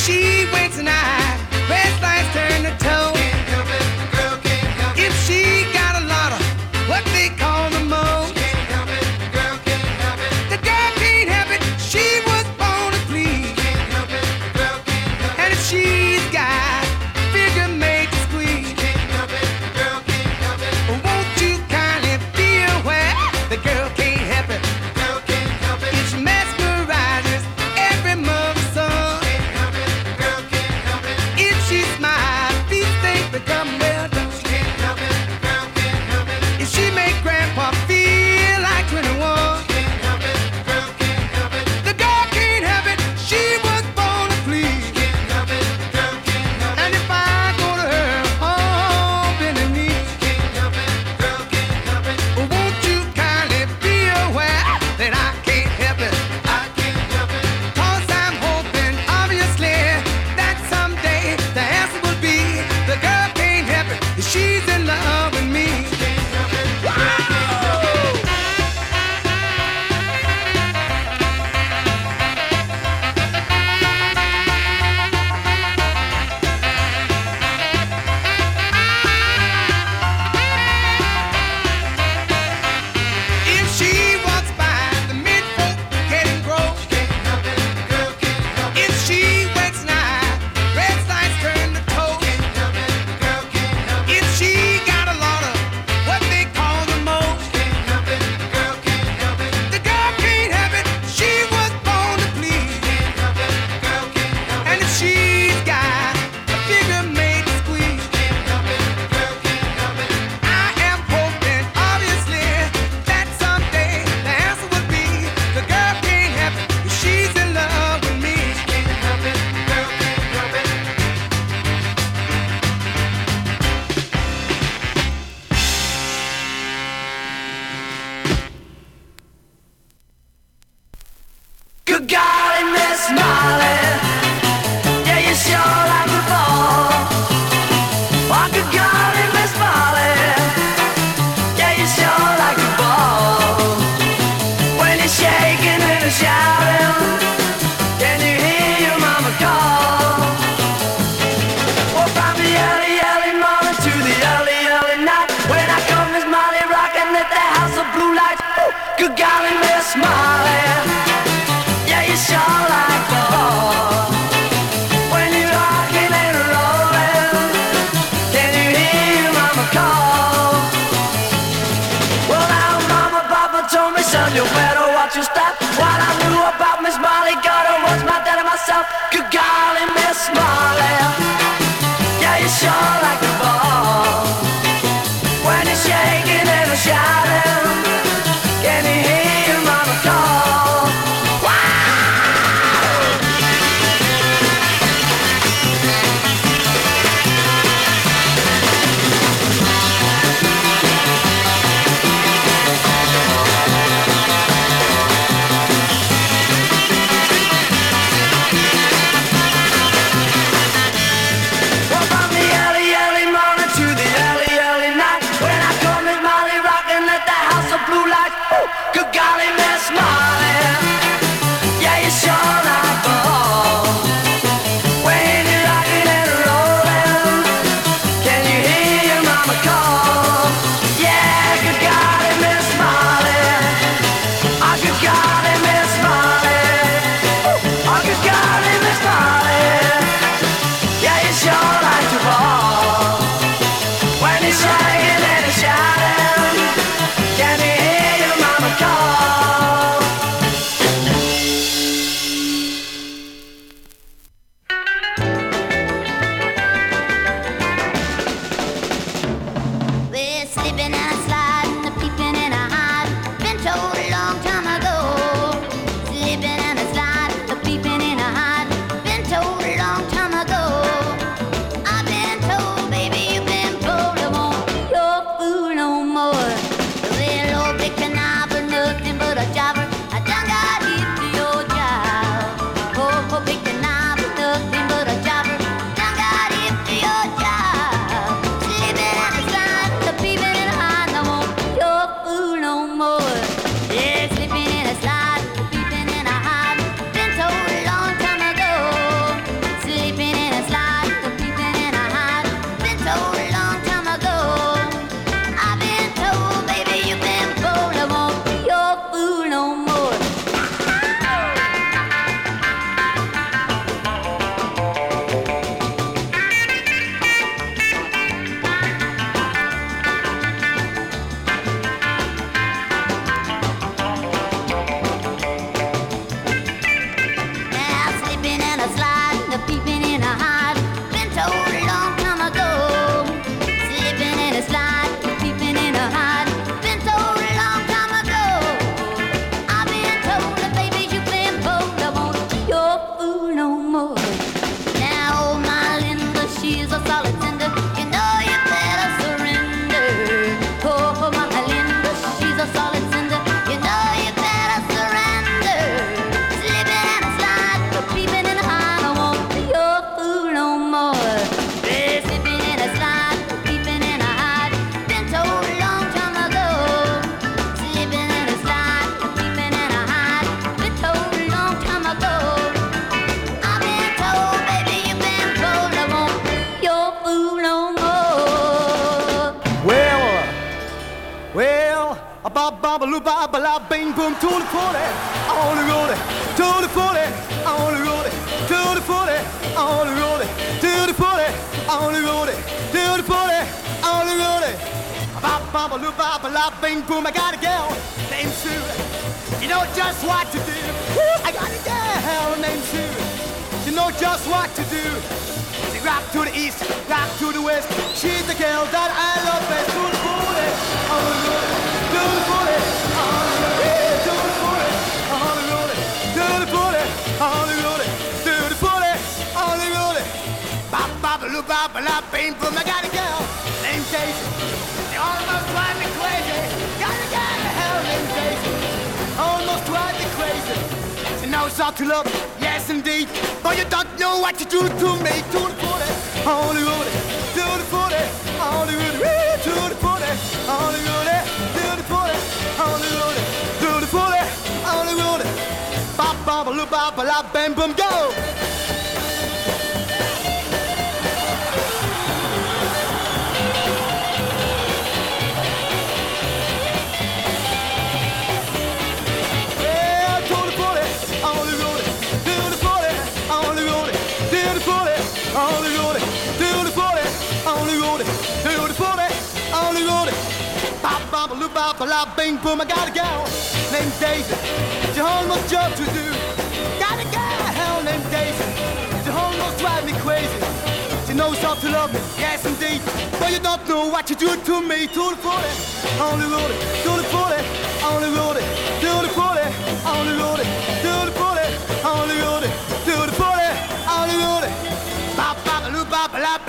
she 0.04 0.46
went 0.52 0.69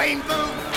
bop, 0.01 0.17
la, 0.29 0.70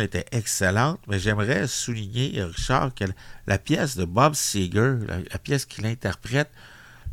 était 0.00 0.26
excellente, 0.32 1.00
mais 1.08 1.18
j'aimerais 1.18 1.66
souligner, 1.66 2.42
Richard, 2.42 2.94
que 2.94 3.04
la 3.46 3.58
pièce 3.58 3.96
de 3.96 4.04
Bob 4.04 4.34
Seger, 4.34 4.96
la, 5.06 5.38
pièce 5.38 5.64
qu'il 5.64 5.86
interprète, 5.86 6.50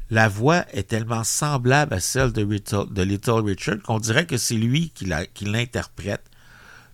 la 0.10 0.28
voix 0.28 0.66
est 0.74 0.90
tellement 0.90 1.24
semblable 1.24 1.94
à 1.94 2.00
celle 2.00 2.32
de, 2.32 2.42
Little, 2.42 3.44
Richard 3.46 3.82
qu'on 3.84 4.00
dirait 4.00 4.26
que 4.26 4.38
c'est 4.38 4.56
lui 4.56 4.90
qui, 4.90 5.06
l'interprète. 5.46 6.24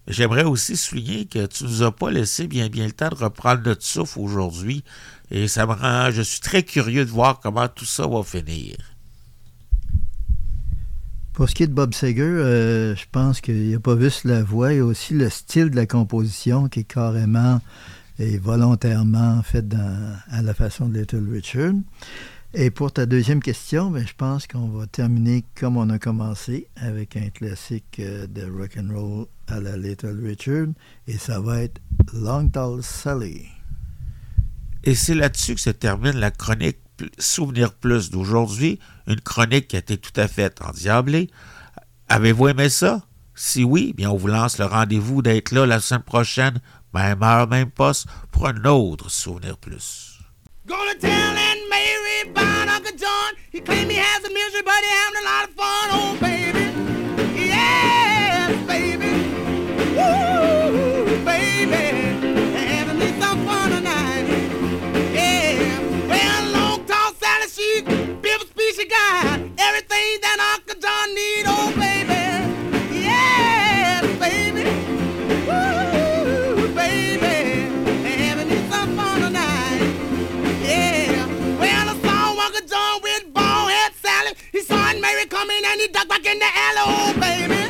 J'aimerais 0.07 0.43
aussi 0.43 0.77
souligner 0.77 1.25
que 1.25 1.45
tu 1.47 1.63
nous 1.63 1.81
as 1.81 1.91
pas 1.91 2.11
laissé 2.11 2.47
bien 2.47 2.67
bien 2.67 2.85
le 2.85 2.91
temps 2.91 3.09
de 3.09 3.15
reprendre 3.15 3.63
notre 3.65 3.83
souffle 3.83 4.19
aujourd'hui 4.19 4.83
et 5.31 5.47
ça 5.47 5.65
me 5.65 5.73
rend 5.73 6.11
je 6.11 6.21
suis 6.21 6.41
très 6.41 6.61
curieux 6.61 7.05
de 7.05 7.09
voir 7.09 7.39
comment 7.39 7.67
tout 7.67 7.85
ça 7.85 8.05
va 8.05 8.21
finir. 8.21 8.75
Pour 11.35 11.49
ce 11.49 11.53
qui 11.53 11.63
est 11.63 11.67
de 11.67 11.73
Bob 11.73 11.93
Seger, 11.93 12.21
euh, 12.21 12.95
je 12.95 13.03
pense 13.11 13.41
qu'il 13.41 13.67
n'y 13.67 13.75
a 13.75 13.79
pas 13.81 13.99
juste 13.99 14.23
la 14.23 14.41
voix, 14.41 14.71
il 14.71 14.77
y 14.77 14.79
a 14.79 14.85
aussi 14.85 15.13
le 15.13 15.29
style 15.29 15.69
de 15.69 15.75
la 15.75 15.85
composition 15.85 16.69
qui 16.69 16.79
est 16.79 16.83
carrément 16.85 17.59
et 18.19 18.37
volontairement 18.37 19.43
fait 19.43 19.65
à 20.31 20.41
la 20.41 20.53
façon 20.53 20.87
de 20.87 20.97
Little 20.97 21.27
Richard. 21.29 21.73
Et 22.53 22.71
pour 22.71 22.93
ta 22.93 23.05
deuxième 23.05 23.41
question, 23.41 23.91
ben, 23.91 24.07
je 24.07 24.13
pense 24.15 24.47
qu'on 24.47 24.69
va 24.69 24.87
terminer 24.87 25.43
comme 25.59 25.75
on 25.75 25.89
a 25.89 25.99
commencé 25.99 26.67
avec 26.77 27.17
un 27.17 27.27
classique 27.27 27.99
euh, 27.99 28.27
de 28.27 28.49
rock 28.49 28.77
and 28.77 28.97
roll 28.97 29.25
à 29.47 29.59
la 29.59 29.75
Little 29.75 30.17
Richard 30.25 30.67
et 31.05 31.17
ça 31.17 31.41
va 31.41 31.63
être 31.63 31.81
Long 32.13 32.47
Tall 32.47 32.81
Sally. 32.81 33.41
Et 34.85 34.95
c'est 34.95 35.15
là-dessus 35.15 35.55
que 35.55 35.61
se 35.61 35.71
termine 35.71 36.15
la 36.15 36.31
chronique 36.31 36.79
Souvenir 37.17 37.73
Plus 37.73 38.09
d'aujourd'hui, 38.09 38.79
une 39.07 39.21
chronique 39.21 39.67
qui 39.69 39.75
a 39.75 39.79
été 39.79 39.97
tout 39.97 40.13
à 40.15 40.27
fait 40.27 40.61
endiablée. 40.61 41.29
Avez-vous 42.09 42.49
aimé 42.49 42.69
ça? 42.69 43.03
Si 43.35 43.63
oui, 43.63 43.93
bien 43.93 44.11
on 44.11 44.17
vous 44.17 44.27
lance 44.27 44.57
le 44.59 44.65
rendez-vous 44.65 45.21
d'être 45.21 45.51
là 45.51 45.65
la 45.65 45.79
semaine 45.79 46.03
prochaine, 46.03 46.61
même 46.93 47.21
heure, 47.21 47.47
même 47.47 47.69
poste, 47.69 48.07
pour 48.31 48.47
un 48.47 48.63
autre 48.65 49.09
Souvenir 49.09 49.57
Plus. 49.57 50.19
Mary 51.69 52.69
Uncle 52.69 52.97
John. 52.97 53.33
He 53.51 53.59
he 53.59 53.63
but 53.63 53.73
he 53.73 54.91
a 55.09 55.23
lot 55.23 55.47
of 55.47 55.55
fun. 55.55 55.87
Oh, 55.91 56.17
baby. 56.19 56.65
Yes, 57.35 58.67
baby. 58.67 59.13
Woo, 59.95 61.25
baby. 61.25 61.94
She 68.75 68.85
got. 68.85 69.39
Everything 69.57 70.19
that 70.21 70.37
Uncle 70.53 70.75
John 70.83 71.15
need. 71.15 71.45
Oh, 71.47 71.71
baby. 71.79 72.23
Baby. 74.19 74.63
Woo, 75.47 76.67
baby. 76.75 77.35
Having 78.03 78.49
me 78.49 78.57
some 78.69 78.95
fun 78.97 79.21
tonight. 79.21 79.79
Yeah. 80.61 81.25
Well, 81.57 81.89
I 81.89 81.95
saw 82.03 82.45
Uncle 82.45 82.67
John 82.67 83.01
with. 83.01 83.23
He 84.51 84.61
saw 84.61 84.75
Aunt 84.75 84.99
Mary 85.01 85.25
coming 85.25 85.63
and 85.65 85.79
he 85.79 85.87
ducked 85.87 86.09
back 86.09 86.25
in 86.25 86.39
the 86.39 86.45
alley. 86.45 86.81
Oh, 86.85 87.64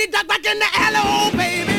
when 0.00 0.06
he 0.06 0.12
ducked 0.12 0.28
back 0.28 0.46
in 0.46 0.58
the 0.58 0.66
alley, 0.74 0.96
oh 0.96 1.30
baby. 1.36 1.69